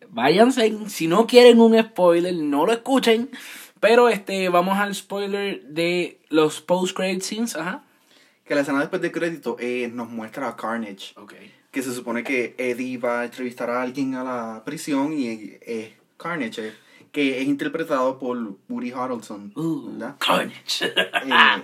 Váyanse, 0.10 0.76
si 0.90 1.08
no 1.08 1.28
quieren 1.28 1.62
un 1.62 1.80
spoiler, 1.80 2.34
no 2.34 2.66
lo 2.66 2.74
escuchen. 2.74 3.30
Pero 3.80 4.10
este, 4.10 4.50
vamos 4.50 4.78
al 4.78 4.94
spoiler 4.96 5.64
de 5.64 6.20
los 6.30 6.62
post-credit 6.62 7.22
scenes, 7.22 7.56
ajá. 7.56 7.84
Que 8.44 8.56
la 8.56 8.62
escena 8.62 8.80
después 8.80 9.02
de 9.04 9.12
crédito 9.12 9.56
eh, 9.60 9.90
nos 9.94 10.10
muestra 10.10 10.48
a 10.48 10.56
Carnage. 10.56 11.14
Okay. 11.16 11.54
Que 11.70 11.82
se 11.84 11.94
supone 11.94 12.24
que 12.24 12.56
Eddie 12.58 12.98
va 12.98 13.22
a 13.22 13.26
entrevistar 13.26 13.70
a 13.70 13.82
alguien 13.82 14.16
a 14.16 14.24
la 14.24 14.64
prisión 14.66 15.14
y 15.14 15.58
eh, 15.62 15.96
Carnage. 16.18 16.70
Eh, 16.70 16.74
que 17.12 17.42
es 17.42 17.48
interpretado 17.48 18.18
por 18.20 18.38
Woody 18.70 18.92
Harrelson. 18.92 19.52
Uh, 19.56 20.00
Carnage. 20.18 20.86
Eh, 20.86 21.64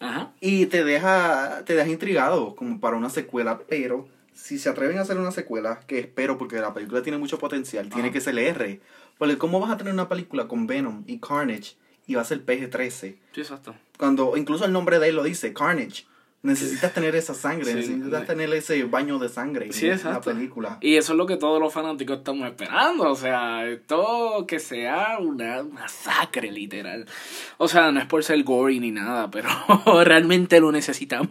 y 0.40 0.66
te 0.66 0.84
deja, 0.84 1.64
te 1.64 1.74
deja 1.74 1.90
intrigado 1.90 2.54
como 2.54 2.78
para 2.80 2.96
una 2.96 3.10
secuela, 3.10 3.60
pero 3.68 4.08
si 4.32 4.58
se 4.58 4.68
atreven 4.68 4.98
a 4.98 5.02
hacer 5.02 5.18
una 5.18 5.30
secuela, 5.32 5.80
que 5.86 5.98
espero 5.98 6.38
porque 6.38 6.56
la 6.56 6.74
película 6.74 7.02
tiene 7.02 7.18
mucho 7.18 7.38
potencial, 7.38 7.88
tiene 7.88 8.12
que 8.12 8.20
ser 8.20 8.38
R. 8.38 8.80
Porque 9.18 9.38
¿cómo 9.38 9.60
vas 9.60 9.70
a 9.70 9.76
tener 9.76 9.92
una 9.92 10.08
película 10.08 10.48
con 10.48 10.66
Venom 10.66 11.04
y 11.06 11.18
Carnage 11.18 11.76
y 12.06 12.14
va 12.14 12.22
a 12.22 12.24
ser 12.24 12.44
PG-13? 12.44 13.16
Sí, 13.32 13.40
exacto. 13.40 13.74
Cuando 13.96 14.36
incluso 14.36 14.64
el 14.64 14.72
nombre 14.72 14.98
de 14.98 15.08
él 15.08 15.16
lo 15.16 15.22
dice, 15.22 15.52
Carnage. 15.52 16.04
Necesitas 16.44 16.92
tener 16.92 17.16
esa 17.16 17.32
sangre, 17.32 17.74
necesitas 17.74 18.26
tener 18.26 18.52
ese 18.52 18.84
baño 18.84 19.18
de 19.18 19.30
sangre 19.30 19.70
en 19.72 20.04
la 20.04 20.20
película. 20.20 20.76
Y 20.82 20.96
eso 20.96 21.14
es 21.14 21.16
lo 21.16 21.24
que 21.24 21.38
todos 21.38 21.58
los 21.58 21.72
fanáticos 21.72 22.18
estamos 22.18 22.46
esperando. 22.46 23.10
O 23.10 23.16
sea, 23.16 23.62
todo 23.86 24.46
que 24.46 24.60
sea 24.60 25.16
una 25.18 25.62
masacre, 25.62 26.52
literal. 26.52 27.06
O 27.56 27.66
sea, 27.66 27.90
no 27.92 27.98
es 27.98 28.04
por 28.04 28.22
ser 28.22 28.42
gory 28.44 28.78
ni 28.78 28.90
nada, 28.90 29.30
pero 29.30 29.48
realmente 30.04 30.60
lo 30.60 30.70
necesitamos. 30.70 31.30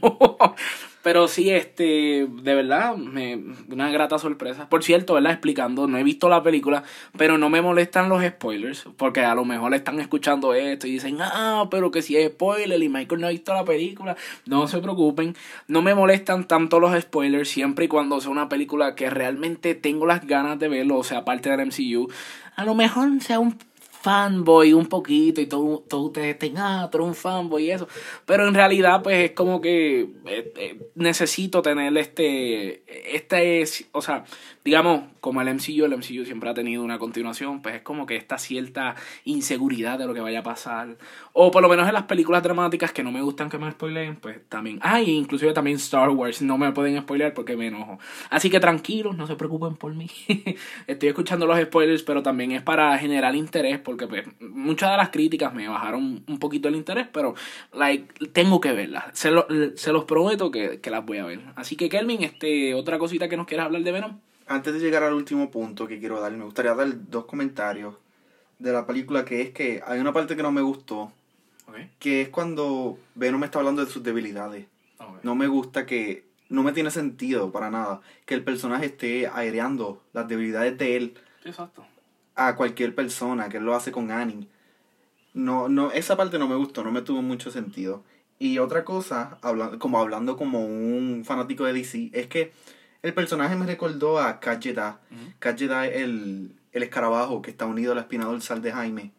Pero 1.03 1.27
sí, 1.27 1.49
este, 1.49 2.27
de 2.29 2.55
verdad, 2.55 2.95
me, 2.95 3.37
una 3.69 3.91
grata 3.91 4.17
sorpresa. 4.17 4.69
Por 4.69 4.83
cierto, 4.83 5.15
¿verdad? 5.15 5.33
Explicando, 5.33 5.85
no 5.85 5.97
he 5.97 6.03
visto 6.03 6.29
la 6.29 6.41
película, 6.41 6.83
pero 7.17 7.37
no 7.37 7.49
me 7.49 7.61
molestan 7.61 8.07
los 8.07 8.23
spoilers, 8.23 8.85
porque 8.95 9.19
a 9.19 9.35
lo 9.35 9.43
mejor 9.43 9.73
están 9.73 9.99
escuchando 9.99 10.53
esto 10.53 10.87
y 10.87 10.91
dicen, 10.91 11.17
ah, 11.19 11.67
pero 11.69 11.91
que 11.91 12.01
si 12.01 12.15
es 12.15 12.31
spoiler 12.31 12.81
y 12.81 12.87
Michael 12.87 13.19
no 13.19 13.27
ha 13.27 13.31
visto 13.31 13.53
la 13.53 13.65
película, 13.65 14.15
no 14.45 14.65
se 14.69 14.79
preocupen, 14.79 15.35
no 15.67 15.81
me 15.81 15.93
molestan 15.93 16.47
tanto 16.47 16.79
los 16.79 16.97
spoilers 16.99 17.49
siempre 17.49 17.85
y 17.85 17.87
cuando 17.89 18.21
sea 18.21 18.31
una 18.31 18.47
película 18.47 18.95
que 18.95 19.09
realmente 19.09 19.75
tengo 19.75 20.05
las 20.05 20.25
ganas 20.25 20.57
de 20.57 20.69
verlo, 20.69 20.97
o 20.97 21.03
sea, 21.03 21.25
parte 21.25 21.49
del 21.49 21.67
MCU. 21.67 22.09
A 22.55 22.63
lo 22.63 22.75
mejor 22.75 23.09
sea 23.19 23.39
un 23.39 23.57
fanboy 24.03 24.73
un 24.73 24.87
poquito 24.87 25.39
y 25.39 25.45
todos 25.45 25.87
todo 25.87 26.01
ustedes 26.01 26.33
estén, 26.33 26.57
ah, 26.57 26.89
un 26.99 27.15
fanboy 27.15 27.65
y 27.67 27.71
eso. 27.71 27.87
Pero 28.25 28.47
en 28.47 28.53
realidad, 28.53 29.01
pues 29.01 29.29
es 29.29 29.31
como 29.31 29.61
que 29.61 30.01
eh, 30.01 30.53
eh, 30.57 30.91
necesito 30.95 31.61
tener 31.61 31.97
este, 31.97 32.83
este, 33.15 33.63
o 33.93 34.01
sea, 34.01 34.25
digamos, 34.63 35.03
como 35.19 35.41
el 35.41 35.53
MCU, 35.53 35.85
el 35.85 35.97
MCU 35.97 36.25
siempre 36.25 36.49
ha 36.49 36.53
tenido 36.53 36.83
una 36.83 36.99
continuación, 36.99 37.61
pues 37.61 37.75
es 37.75 37.81
como 37.81 38.05
que 38.05 38.15
esta 38.15 38.37
cierta 38.37 38.95
inseguridad 39.25 39.99
de 39.99 40.05
lo 40.05 40.13
que 40.13 40.21
vaya 40.21 40.39
a 40.39 40.43
pasar. 40.43 40.97
O 41.33 41.51
por 41.51 41.61
lo 41.61 41.69
menos 41.69 41.87
en 41.87 41.93
las 41.93 42.03
películas 42.03 42.43
dramáticas 42.43 42.91
que 42.91 43.03
no 43.03 43.11
me 43.11 43.21
gustan 43.21 43.49
que 43.49 43.57
me 43.57 43.71
spoileen, 43.71 44.17
pues 44.17 44.39
también. 44.49 44.79
Ah, 44.81 45.01
y 45.01 45.11
inclusive 45.11 45.53
también 45.53 45.77
Star 45.77 46.09
Wars, 46.09 46.41
no 46.41 46.57
me 46.57 46.71
pueden 46.71 46.99
spoilear 47.01 47.33
porque 47.33 47.57
me 47.57 47.67
enojo. 47.67 47.99
Así 48.29 48.49
que 48.49 48.59
tranquilos, 48.59 49.17
no 49.17 49.27
se 49.27 49.35
preocupen 49.35 49.75
por 49.75 49.93
mí. 49.93 50.09
Estoy 50.87 51.09
escuchando 51.09 51.45
los 51.45 51.59
spoilers, 51.59 52.03
pero 52.03 52.23
también 52.23 52.51
es 52.51 52.61
para 52.61 52.97
generar 52.97 53.35
interés 53.35 53.79
porque 53.79 54.07
pues, 54.07 54.25
muchas 54.39 54.91
de 54.91 54.97
las 54.97 55.09
críticas 55.09 55.53
me 55.53 55.67
bajaron 55.67 56.23
un 56.27 56.39
poquito 56.39 56.67
el 56.67 56.75
interés, 56.75 57.07
pero 57.11 57.35
like, 57.73 58.27
tengo 58.27 58.61
que 58.61 58.71
verlas. 58.71 59.05
Se, 59.13 59.31
se 59.75 59.91
los 59.91 60.05
prometo 60.05 60.51
que, 60.51 60.79
que, 60.79 60.89
las 60.89 61.05
voy 61.05 61.17
a 61.17 61.25
ver. 61.25 61.39
Así 61.55 61.75
que 61.75 61.89
Kelvin, 61.89 62.23
este, 62.23 62.73
otra 62.73 62.99
cosita 62.99 63.27
que 63.27 63.37
nos 63.37 63.47
quieras 63.47 63.65
hablar 63.65 63.83
de 63.83 63.91
Venom. 63.91 64.19
Antes 64.47 64.73
de 64.73 64.79
llegar 64.79 65.03
al 65.03 65.13
último 65.13 65.49
punto 65.51 65.87
que 65.87 65.99
quiero 65.99 66.19
dar, 66.19 66.31
me 66.33 66.43
gustaría 66.43 66.73
dar 66.73 67.09
dos 67.09 67.25
comentarios 67.25 67.95
de 68.59 68.71
la 68.71 68.85
película 68.85 69.25
que 69.25 69.41
es 69.41 69.51
que 69.51 69.81
hay 69.85 69.99
una 69.99 70.13
parte 70.13 70.35
que 70.35 70.43
no 70.43 70.51
me 70.51 70.61
gustó, 70.61 71.11
que 71.99 72.21
es 72.21 72.29
cuando 72.29 72.97
Venom 73.15 73.43
está 73.43 73.59
hablando 73.59 73.83
de 73.83 73.91
sus 73.91 74.03
debilidades. 74.03 74.67
No 75.23 75.35
me 75.35 75.47
gusta 75.47 75.85
que 75.85 76.25
no 76.49 76.63
me 76.63 76.71
tiene 76.71 76.91
sentido 76.91 77.51
para 77.51 77.69
nada 77.69 78.01
que 78.25 78.35
el 78.35 78.43
personaje 78.43 78.85
esté 78.85 79.27
aireando 79.27 80.01
las 80.13 80.27
debilidades 80.27 80.77
de 80.77 80.95
él. 80.95 81.17
Exacto 81.43 81.85
a 82.35 82.55
cualquier 82.55 82.95
persona, 82.95 83.49
que 83.49 83.57
él 83.57 83.63
lo 83.63 83.75
hace 83.75 83.91
con 83.91 84.11
Annie. 84.11 84.47
No, 85.33 85.69
no, 85.69 85.91
esa 85.91 86.15
parte 86.15 86.39
no 86.39 86.47
me 86.47 86.55
gustó, 86.55 86.83
no 86.83 86.91
me 86.91 87.01
tuvo 87.01 87.21
mucho 87.21 87.51
sentido. 87.51 88.03
Y 88.39 88.59
otra 88.59 88.83
cosa, 88.83 89.37
hablando, 89.41 89.79
como 89.79 89.99
hablando 89.99 90.37
como 90.37 90.65
un 90.65 91.23
fanático 91.25 91.65
de 91.65 91.73
DC, 91.73 92.09
es 92.13 92.27
que 92.27 92.51
el 93.03 93.13
personaje 93.13 93.55
me 93.55 93.65
recordó 93.65 94.19
a 94.19 94.39
Kat 94.39 94.63
Jedi. 94.63 95.87
es 95.87 96.01
el, 96.01 96.55
el 96.71 96.83
escarabajo 96.83 97.41
que 97.41 97.51
está 97.51 97.65
unido 97.65 97.91
a 97.91 97.95
la 97.95 98.01
espina 98.01 98.25
dorsal 98.25 98.61
de 98.61 98.71
Jaime, 98.71 99.11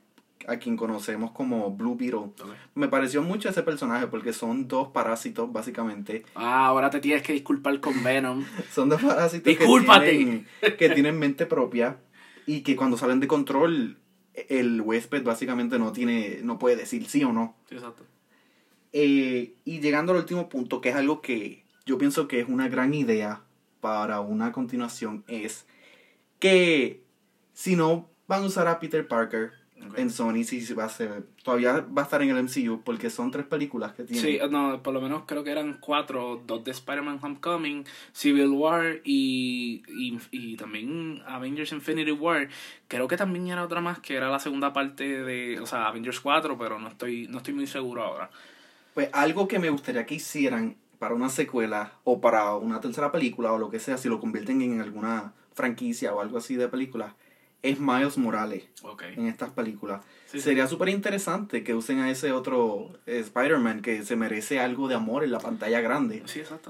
a 0.48 0.56
quien 0.56 0.76
conocemos 0.76 1.32
como 1.32 1.70
Blue 1.70 1.94
Beetle. 1.94 2.32
Me 2.74 2.88
pareció 2.88 3.22
mucho 3.22 3.50
ese 3.50 3.62
personaje 3.62 4.06
porque 4.06 4.32
son 4.32 4.68
dos 4.68 4.88
parásitos, 4.88 5.52
básicamente. 5.52 6.24
Ah, 6.34 6.66
ahora 6.66 6.88
te 6.88 7.00
tienes 7.00 7.22
que 7.22 7.34
disculpar 7.34 7.78
con 7.80 8.02
Venom. 8.02 8.44
son 8.72 8.88
dos 8.88 9.02
parásitos 9.02 9.54
que 9.54 9.66
tienen, 9.66 10.46
que 10.78 10.88
tienen 10.88 11.18
mente 11.18 11.44
propia 11.44 11.98
y 12.46 12.62
que 12.62 12.76
cuando 12.76 12.96
salen 12.96 13.20
de 13.20 13.28
control 13.28 13.98
el 14.48 14.80
huésped 14.80 15.22
básicamente 15.22 15.78
no 15.78 15.92
tiene 15.92 16.40
no 16.42 16.58
puede 16.58 16.74
decir 16.74 17.06
sí 17.06 17.22
o 17.22 17.32
no. 17.32 17.54
exacto. 17.70 18.04
Eh, 18.92 19.54
y 19.64 19.80
llegando 19.80 20.12
al 20.12 20.18
último 20.18 20.48
punto, 20.48 20.80
que 20.80 20.88
es 20.88 20.96
algo 20.96 21.20
que 21.20 21.64
yo 21.84 21.98
pienso 21.98 22.28
que 22.28 22.40
es 22.40 22.48
una 22.48 22.68
gran 22.68 22.94
idea 22.94 23.43
para 23.84 24.20
una 24.20 24.50
continuación, 24.50 25.24
es 25.28 25.66
que 26.38 27.02
si 27.52 27.76
no 27.76 28.08
van 28.26 28.42
a 28.42 28.46
usar 28.46 28.66
a 28.66 28.80
Peter 28.80 29.06
Parker, 29.06 29.52
en 29.94 30.08
Sony 30.08 30.42
sí 30.42 30.72
va 30.72 30.86
a 30.86 30.88
ser, 30.88 31.26
todavía 31.42 31.80
va 31.80 32.00
a 32.00 32.04
estar 32.06 32.22
en 32.22 32.30
el 32.30 32.42
MCU 32.42 32.80
porque 32.82 33.10
son 33.10 33.30
tres 33.30 33.44
películas 33.44 33.92
que 33.92 34.04
tiene. 34.04 34.22
Sí, 34.22 34.40
no, 34.50 34.82
por 34.82 34.94
lo 34.94 35.02
menos 35.02 35.24
creo 35.26 35.44
que 35.44 35.50
eran 35.50 35.76
cuatro, 35.82 36.42
dos 36.46 36.64
de 36.64 36.70
Spider-Man 36.70 37.18
Homecoming, 37.20 37.84
Civil 38.14 38.48
War 38.48 39.02
y, 39.04 39.82
y, 40.32 40.56
también 40.56 41.20
Avengers 41.26 41.72
Infinity 41.72 42.12
War. 42.12 42.48
Creo 42.88 43.06
que 43.06 43.18
también 43.18 43.48
era 43.48 43.62
otra 43.62 43.82
más 43.82 43.98
que 43.98 44.14
era 44.14 44.30
la 44.30 44.38
segunda 44.38 44.72
parte 44.72 45.22
de, 45.24 45.60
o 45.60 45.66
sea, 45.66 45.88
Avengers 45.88 46.20
4, 46.20 46.56
pero 46.56 46.78
no 46.78 46.88
estoy, 46.88 47.28
no 47.28 47.36
estoy 47.36 47.52
muy 47.52 47.66
seguro 47.66 48.02
ahora. 48.02 48.30
Pues 48.94 49.10
algo 49.12 49.46
que 49.46 49.58
me 49.58 49.68
gustaría 49.68 50.06
que 50.06 50.14
hicieran 50.14 50.78
para 51.04 51.16
una 51.16 51.28
secuela 51.28 51.92
o 52.04 52.18
para 52.18 52.56
una 52.56 52.80
tercera 52.80 53.12
película 53.12 53.52
o 53.52 53.58
lo 53.58 53.68
que 53.68 53.78
sea, 53.78 53.98
si 53.98 54.08
lo 54.08 54.20
convierten 54.20 54.62
en 54.62 54.80
alguna 54.80 55.34
franquicia 55.52 56.14
o 56.14 56.22
algo 56.22 56.38
así 56.38 56.56
de 56.56 56.66
película, 56.66 57.14
es 57.62 57.78
Miles 57.78 58.16
Morales 58.16 58.64
en 59.14 59.26
estas 59.26 59.50
películas. 59.50 60.00
Sería 60.24 60.66
súper 60.66 60.88
interesante 60.88 61.62
que 61.62 61.74
usen 61.74 62.00
a 62.00 62.10
ese 62.10 62.32
otro 62.32 62.88
eh, 63.04 63.18
Spider-Man 63.18 63.82
que 63.82 64.02
se 64.02 64.16
merece 64.16 64.60
algo 64.60 64.88
de 64.88 64.94
amor 64.94 65.24
en 65.24 65.32
la 65.32 65.40
pantalla 65.40 65.82
grande. 65.82 66.22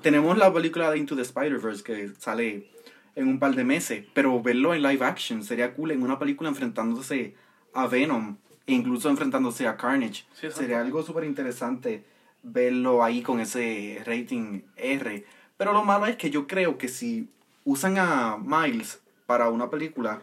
Tenemos 0.03 0.37
la 0.37 0.53
película 0.53 0.91
de 0.91 0.99
Into 0.99 1.15
the 1.15 1.23
Spider-Verse 1.23 1.85
que 1.85 2.11
sale 2.19 2.73
en 3.15 3.29
un 3.29 3.39
par 3.39 3.55
de 3.55 3.63
meses, 3.63 4.05
pero 4.15 4.43
verlo 4.43 4.75
en 4.75 4.83
live 4.83 5.05
action 5.05 5.45
sería 5.45 5.75
cool 5.75 5.93
en 5.93 6.03
una 6.03 6.19
película 6.19 6.49
enfrentándose 6.49 7.37
a 7.73 7.87
Venom 7.87 8.37
e 8.67 8.73
incluso 8.73 9.09
enfrentándose 9.11 9.69
a 9.69 9.77
Carnage. 9.77 10.25
sería 10.51 10.81
algo 10.81 11.05
súper 11.05 11.23
interesante 11.23 12.03
verlo 12.45 13.03
ahí 13.03 13.23
con 13.23 13.41
ese 13.41 14.01
rating 14.07 14.61
R. 14.77 15.25
Pero 15.57 15.73
lo 15.73 15.83
malo 15.83 16.07
es 16.07 16.17
que 16.17 16.31
yo 16.31 16.47
creo 16.47 16.79
que 16.79 16.89
si 16.89 17.29
usan 17.65 17.99
a 17.99 18.37
Miles 18.37 19.01
para 19.27 19.49
una 19.49 19.71
película, 19.71 20.23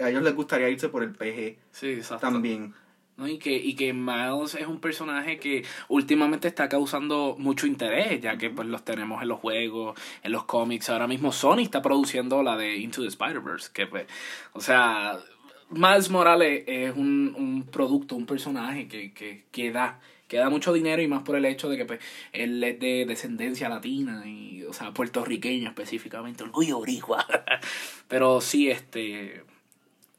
a 0.00 0.10
ellos 0.10 0.22
les 0.22 0.34
gustaría 0.34 0.68
irse 0.68 0.88
por 0.88 1.02
el 1.02 1.12
PG 1.12 1.56
sí, 1.70 2.00
también. 2.20 2.74
¿no? 3.16 3.28
Y, 3.28 3.38
que, 3.38 3.54
y 3.54 3.74
que 3.74 3.92
Miles 3.92 4.54
es 4.56 4.66
un 4.66 4.80
personaje 4.80 5.38
que 5.38 5.64
últimamente 5.88 6.48
está 6.48 6.68
causando 6.68 7.36
mucho 7.38 7.66
interés, 7.66 8.20
ya 8.20 8.36
que 8.36 8.50
pues 8.50 8.66
los 8.66 8.84
tenemos 8.84 9.22
en 9.22 9.28
los 9.28 9.38
juegos, 9.38 9.98
en 10.22 10.32
los 10.32 10.44
cómics. 10.44 10.90
Ahora 10.90 11.06
mismo 11.06 11.30
Sony 11.30 11.60
está 11.60 11.80
produciendo 11.82 12.42
la 12.42 12.56
de 12.56 12.76
Into 12.78 13.02
the 13.02 13.08
Spider-Verse, 13.08 13.70
que 13.72 13.86
pues, 13.86 14.06
o 14.52 14.60
sea, 14.60 15.20
Miles 15.68 16.10
Morales 16.10 16.64
es 16.66 16.96
un, 16.96 17.34
un 17.38 17.62
producto, 17.70 18.16
un 18.16 18.26
personaje 18.26 18.88
que, 18.88 19.12
que, 19.12 19.44
que 19.52 19.70
da 19.70 20.00
que 20.30 20.36
da 20.36 20.48
mucho 20.48 20.72
dinero 20.72 21.02
y 21.02 21.08
más 21.08 21.24
por 21.24 21.34
el 21.34 21.44
hecho 21.44 21.68
de 21.68 21.76
que 21.76 21.84
pues, 21.84 21.98
él 22.32 22.62
es 22.62 22.78
de 22.78 23.04
descendencia 23.04 23.68
latina 23.68 24.22
y, 24.24 24.62
o 24.62 24.72
sea, 24.72 24.92
puertorriqueña 24.92 25.70
específicamente, 25.70 26.44
orgullo 26.44 26.78
boricua. 26.78 27.26
Pero 28.08 28.40
sí, 28.40 28.70
este, 28.70 29.42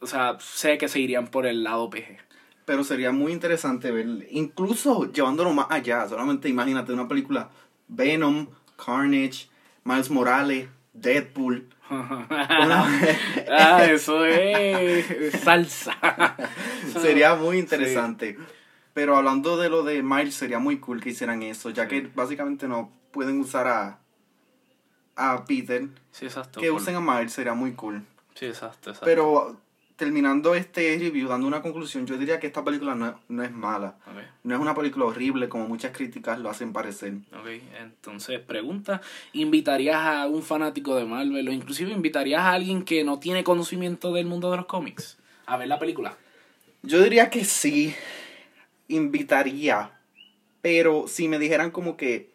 o 0.01 0.07
sea, 0.07 0.37
sé 0.41 0.77
que 0.77 0.89
se 0.89 0.99
irían 0.99 1.27
por 1.27 1.45
el 1.45 1.63
lado 1.63 1.89
PG. 1.89 2.17
Pero 2.65 2.83
sería 2.83 3.13
muy 3.13 3.31
interesante 3.31 3.89
ver, 3.89 4.27
incluso 4.31 5.09
llevándolo 5.13 5.53
más 5.53 5.67
allá, 5.69 6.05
solamente 6.09 6.49
imagínate 6.49 6.91
una 6.91 7.07
película 7.07 7.49
Venom, 7.87 8.47
Carnage, 8.75 9.47
Miles 9.85 10.09
Morales, 10.09 10.67
Deadpool. 10.91 11.69
ah, 11.89 13.85
eso 13.89 14.25
es 14.25 15.39
salsa. 15.41 15.95
Sería 17.01 17.35
muy 17.35 17.59
interesante. 17.59 18.37
Pero 18.93 19.15
hablando 19.15 19.57
de 19.57 19.69
lo 19.69 19.83
de 19.83 20.03
Miles, 20.03 20.35
sería 20.35 20.59
muy 20.59 20.79
cool 20.79 21.01
que 21.01 21.09
hicieran 21.09 21.43
eso, 21.43 21.69
ya 21.69 21.87
que 21.87 22.01
básicamente 22.13 22.67
no 22.67 22.91
pueden 23.11 23.39
usar 23.39 23.67
a, 23.67 23.99
a 25.15 25.45
Peter. 25.45 25.87
Sí, 26.11 26.25
exacto. 26.25 26.59
Que 26.59 26.71
usen 26.71 26.95
a 26.95 27.01
Miles 27.01 27.33
sería 27.33 27.53
muy 27.53 27.73
cool. 27.73 28.05
Sí, 28.35 28.45
exacto, 28.45 28.89
exacto. 28.89 29.05
Pero 29.05 29.57
terminando 30.01 30.55
este 30.55 30.97
review, 30.97 31.27
dando 31.27 31.45
una 31.45 31.61
conclusión, 31.61 32.07
yo 32.07 32.17
diría 32.17 32.39
que 32.39 32.47
esta 32.47 32.63
película 32.63 32.95
no, 32.95 33.19
no 33.29 33.43
es 33.43 33.51
mala. 33.51 33.97
No 34.43 34.55
es 34.55 34.59
una 34.59 34.73
película 34.73 35.05
horrible 35.05 35.47
como 35.47 35.67
muchas 35.67 35.95
críticas 35.95 36.39
lo 36.39 36.49
hacen 36.49 36.73
parecer. 36.73 37.13
Ok, 37.31 37.47
entonces 37.79 38.39
pregunta, 38.39 39.01
¿invitarías 39.33 39.97
a 39.97 40.25
un 40.25 40.41
fanático 40.41 40.95
de 40.95 41.05
Marvel 41.05 41.47
o 41.47 41.51
inclusive 41.51 41.91
invitarías 41.91 42.41
a 42.41 42.53
alguien 42.53 42.83
que 42.83 43.03
no 43.03 43.19
tiene 43.19 43.43
conocimiento 43.43 44.11
del 44.11 44.25
mundo 44.25 44.49
de 44.49 44.57
los 44.57 44.65
cómics 44.65 45.19
a 45.45 45.57
ver 45.57 45.67
la 45.67 45.77
película? 45.77 46.17
Yo 46.81 46.99
diría 47.03 47.29
que 47.29 47.45
sí 47.45 47.93
invitaría, 48.91 49.99
pero 50.61 51.07
si 51.07 51.27
me 51.27 51.39
dijeran 51.39 51.71
como 51.71 51.97
que 51.97 52.31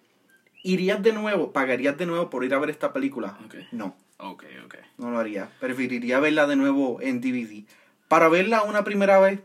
irías 0.63 1.03
de 1.03 1.13
nuevo, 1.13 1.53
pagarías 1.53 1.97
de 1.97 2.07
nuevo 2.07 2.29
por 2.29 2.45
ir 2.45 2.55
a 2.55 2.59
ver 2.59 2.71
esta 2.71 2.93
película, 2.93 3.39
no. 3.73 3.95
Okay, 4.19 4.57
okay. 4.65 4.81
No 4.97 5.11
lo 5.11 5.19
haría. 5.19 5.51
Preferiría 5.61 6.21
verla 6.21 6.47
de 6.47 6.57
nuevo 6.57 7.01
en 7.03 7.21
DVD. 7.21 7.65
Para 8.09 8.29
verla 8.29 8.63
una 8.63 8.83
primera 8.83 9.19
vez, 9.19 9.41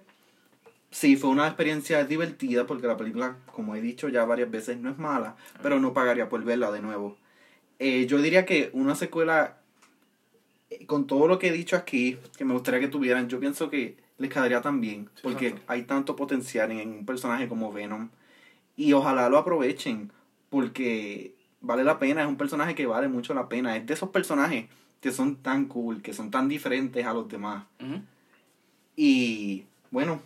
sí, 0.91 1.17
fue 1.17 1.29
una 1.29 1.47
experiencia 1.47 2.05
divertida 2.05 2.65
porque 2.65 2.87
la 2.87 2.95
película, 2.95 3.37
como 3.51 3.75
he 3.75 3.81
dicho 3.81 4.07
ya 4.07 4.23
varias 4.23 4.49
veces, 4.49 4.77
no 4.77 4.89
es 4.89 4.97
mala, 4.97 5.35
pero 5.61 5.79
no 5.79 5.93
pagaría 5.93 6.29
por 6.29 6.43
verla 6.43 6.71
de 6.71 6.81
nuevo. 6.81 7.17
Eh, 7.79 8.05
yo 8.07 8.21
diría 8.21 8.45
que 8.45 8.69
una 8.73 8.95
secuela, 8.95 9.57
eh, 10.69 10.85
con 10.85 11.05
todo 11.05 11.27
lo 11.27 11.37
que 11.37 11.47
he 11.47 11.51
dicho 11.51 11.75
aquí, 11.75 12.17
que 12.37 12.45
me 12.45 12.53
gustaría 12.53 12.79
que 12.79 12.87
tuvieran, 12.87 13.27
yo 13.27 13.39
pienso 13.39 13.69
que 13.69 13.97
les 14.21 14.29
quedaría 14.29 14.61
tan 14.61 14.79
bien. 14.79 15.09
porque 15.23 15.55
hay 15.67 15.83
tanto 15.83 16.15
potencial 16.15 16.71
en 16.71 16.89
un 16.89 17.05
personaje 17.05 17.47
como 17.47 17.71
Venom. 17.71 18.09
Y 18.77 18.93
ojalá 18.93 19.29
lo 19.29 19.37
aprovechen. 19.37 20.11
Porque 20.49 21.35
vale 21.59 21.83
la 21.83 21.99
pena. 21.99 22.21
Es 22.21 22.27
un 22.27 22.37
personaje 22.37 22.75
que 22.75 22.85
vale 22.85 23.07
mucho 23.07 23.33
la 23.33 23.49
pena. 23.49 23.75
Es 23.75 23.85
de 23.85 23.93
esos 23.93 24.09
personajes 24.09 24.67
que 25.01 25.11
son 25.11 25.37
tan 25.37 25.65
cool, 25.65 26.01
que 26.01 26.13
son 26.13 26.29
tan 26.29 26.47
diferentes 26.47 27.05
a 27.05 27.13
los 27.13 27.27
demás. 27.27 27.65
Y 28.95 29.65
bueno, 29.89 30.21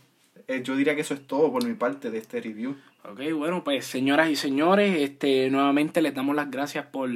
eh, 0.47 0.61
yo 0.63 0.75
diría 0.75 0.95
que 0.95 1.01
eso 1.01 1.13
es 1.13 1.25
todo 1.25 1.51
por 1.51 1.65
mi 1.65 1.73
parte 1.73 2.11
de 2.11 2.17
este 2.17 2.41
review. 2.41 2.75
Ok, 3.11 3.19
bueno, 3.35 3.63
pues 3.63 3.85
señoras 3.85 4.31
y 4.31 4.35
señores, 4.35 4.99
este, 4.99 5.51
nuevamente 5.51 6.01
les 6.01 6.15
damos 6.15 6.35
las 6.35 6.49
gracias 6.49 6.87
por 6.87 7.07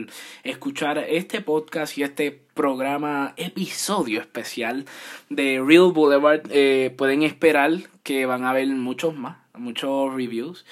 escuchar 0.44 1.00
este 1.00 1.42
podcast 1.42 1.98
y 1.98 2.04
este 2.04 2.32
programa, 2.54 3.34
episodio 3.38 4.20
especial 4.20 4.86
de 5.30 5.64
Real 5.66 5.92
Boulevard. 5.92 6.42
Eh, 6.52 6.94
pueden 6.96 7.24
esperar 7.24 7.72
que 8.04 8.28
van 8.28 8.44
a 8.44 8.52
haber 8.52 8.68
muchos 8.68 9.16
más, 9.16 9.38
muchos 9.58 10.14
reviews. 10.14 10.64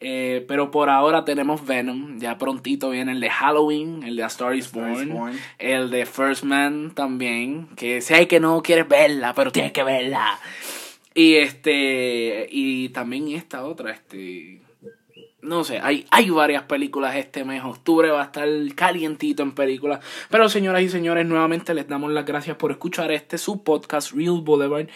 Eh, 0.00 0.42
pero 0.48 0.70
por 0.70 0.88
ahora 0.88 1.26
tenemos 1.26 1.66
Venom. 1.66 2.18
Ya 2.18 2.38
prontito 2.38 2.88
viene 2.88 3.12
el 3.12 3.20
de 3.20 3.28
Halloween, 3.28 4.02
el 4.04 4.16
de 4.16 4.22
A 4.22 4.28
Star 4.28 4.54
is 4.54 4.72
Born, 4.72 5.38
el 5.58 5.90
de 5.90 6.06
First 6.06 6.44
Man 6.44 6.92
también. 6.94 7.68
Que 7.76 8.00
sé 8.00 8.26
que 8.26 8.40
no 8.40 8.62
quieres 8.62 8.88
verla, 8.88 9.34
pero 9.34 9.52
tienes 9.52 9.72
que 9.72 9.82
verla. 9.82 10.40
Y 11.14 11.34
este. 11.34 12.48
Y 12.50 12.88
también 12.88 13.28
esta 13.28 13.64
otra, 13.64 13.92
este 13.92 14.61
no 15.42 15.64
sé, 15.64 15.80
hay, 15.80 16.06
hay 16.10 16.30
varias 16.30 16.62
películas 16.62 17.16
este 17.16 17.44
mes. 17.44 17.62
Octubre 17.64 18.10
va 18.10 18.22
a 18.22 18.24
estar 18.26 18.48
calientito 18.74 19.42
en 19.42 19.52
películas. 19.52 20.00
Pero 20.30 20.48
señoras 20.48 20.82
y 20.82 20.88
señores, 20.88 21.26
nuevamente 21.26 21.74
les 21.74 21.88
damos 21.88 22.12
las 22.12 22.24
gracias 22.24 22.56
por 22.56 22.70
escuchar 22.70 23.10
este 23.10 23.38
su 23.38 23.62
podcast 23.62 24.12
Real 24.12 24.40
Boulevard. 24.40 24.86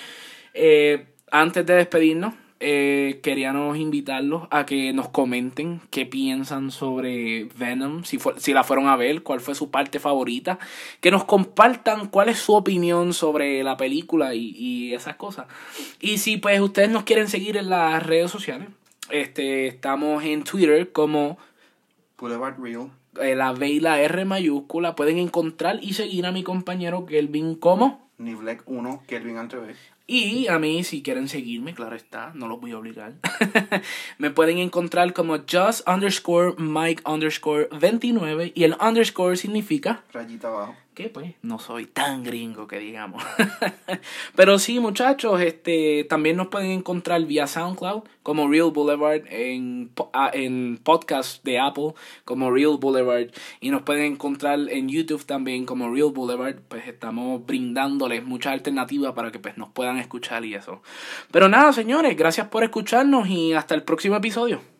Eh, 0.55 1.07
antes 1.33 1.67
de 1.67 1.75
despedirnos, 1.75 2.35
eh, 2.61 3.21
queríamos 3.23 3.77
invitarlos 3.77 4.45
a 4.51 4.65
que 4.65 4.93
nos 4.93 5.09
comenten 5.09 5.83
qué 5.91 6.07
piensan 6.07 6.71
sobre 6.71 7.49
Venom, 7.59 8.05
si, 8.05 8.19
si 8.39 8.55
la 8.55 8.65
fueron 8.65 8.87
a 8.87 8.97
ver, 8.97 9.23
cuál 9.23 9.41
fue 9.41 9.55
su 9.55 9.71
parte 9.71 9.99
favorita, 9.99 10.59
que 11.01 11.11
nos 11.11 11.25
compartan 11.25 12.07
cuál 12.07 12.31
es 12.31 12.39
su 12.39 12.55
opinión 12.55 13.13
sobre 13.13 13.63
la 13.63 13.77
película 13.77 14.35
y, 14.35 14.55
y 14.57 14.95
esas 14.95 15.17
cosas. 15.17 15.47
Y 16.01 16.19
si 16.19 16.37
pues 16.39 16.59
ustedes 16.61 16.89
nos 16.89 17.03
quieren 17.03 17.29
seguir 17.29 17.57
en 17.57 17.69
las 17.69 18.07
redes 18.07 18.31
sociales, 18.31 18.69
este, 19.11 19.67
estamos 19.67 20.25
en 20.25 20.45
Twitter 20.45 20.93
como 20.93 21.39
Boulevard 22.19 22.59
Real. 22.59 22.91
Eh, 23.21 23.35
la 23.35 23.53
B 23.53 23.69
y 23.69 23.81
la 23.81 24.01
R 24.01 24.25
mayúscula. 24.25 24.95
Pueden 24.95 25.19
encontrar 25.19 25.79
y 25.83 25.95
seguir 25.95 26.27
a 26.27 26.33
mi 26.33 26.43
compañero 26.43 27.07
Kelvin 27.07 27.55
como 27.55 28.11
Nivlek 28.19 28.63
1, 28.67 29.03
Kelvin 29.07 29.39
Antreve. 29.39 29.75
Y 30.07 30.47
a 30.47 30.59
mí, 30.61 30.85
si 30.85 31.03
quieren 31.03 31.29
seguirme, 31.29 31.75
claro 31.75 31.97
está, 31.97 32.31
no 32.35 32.47
los 32.47 32.61
voy 32.61 32.71
a 32.73 32.79
obligar. 32.79 33.15
me 34.19 34.31
pueden 34.31 34.59
encontrar 34.59 35.13
como 35.13 35.39
just 35.39 35.87
underscore 35.89 36.55
Mike 36.59 37.03
underscore 37.05 37.69
29 37.73 38.53
y 38.55 38.65
el 38.65 38.77
underscore 38.81 39.37
significa... 39.37 40.05
Rayita 40.13 40.49
abajo 40.49 40.77
que 40.97 41.11
pues 41.11 41.35
no 41.43 41.59
soy 41.59 41.85
tan 41.85 42.25
gringo 42.25 42.67
que 42.67 42.79
digamos. 42.79 43.23
Pero 44.35 44.59
sí, 44.59 44.81
muchachos, 44.81 45.43
este 45.43 46.05
también 46.05 46.37
nos 46.37 46.49
pueden 46.49 46.71
encontrar 46.71 47.23
vía 47.27 47.47
SoundCloud 47.47 48.05
como 48.23 48.49
Real 48.49 48.71
Boulevard 48.71 49.21
en, 49.29 49.91
ah, 50.15 50.31
en 50.33 50.81
podcast 50.83 51.45
de 51.45 51.61
Apple 51.61 51.93
como 52.25 52.51
Real 52.51 52.79
Boulevard 52.81 53.27
y 53.61 53.69
nos 53.69 53.83
pueden 53.83 54.15
encontrar 54.15 54.59
en 54.71 54.89
YouTube 54.89 55.27
también 55.27 55.67
como 55.67 55.93
Real 55.93 56.13
Boulevard, 56.13 56.57
pues 56.67 56.89
estamos 56.89 57.45
brindándoles 57.45 58.25
muchas 58.25 58.55
alternativas 58.55 59.13
para 59.13 59.31
que 59.31 59.39
pues 59.39 59.59
nos 59.59 59.69
puedan 59.69 59.99
escuchar 59.99 60.47
y 60.47 60.55
eso. 60.55 60.81
Pero 61.31 61.51
nada, 61.51 61.75
señores, 61.75 62.17
gracias 62.17 62.49
por 62.49 62.65
escucharnos 62.65 63.29
y 63.29 63.53
hasta 63.53 63.75
el 63.75 63.83
próximo 63.83 64.17
episodio. 64.17 64.76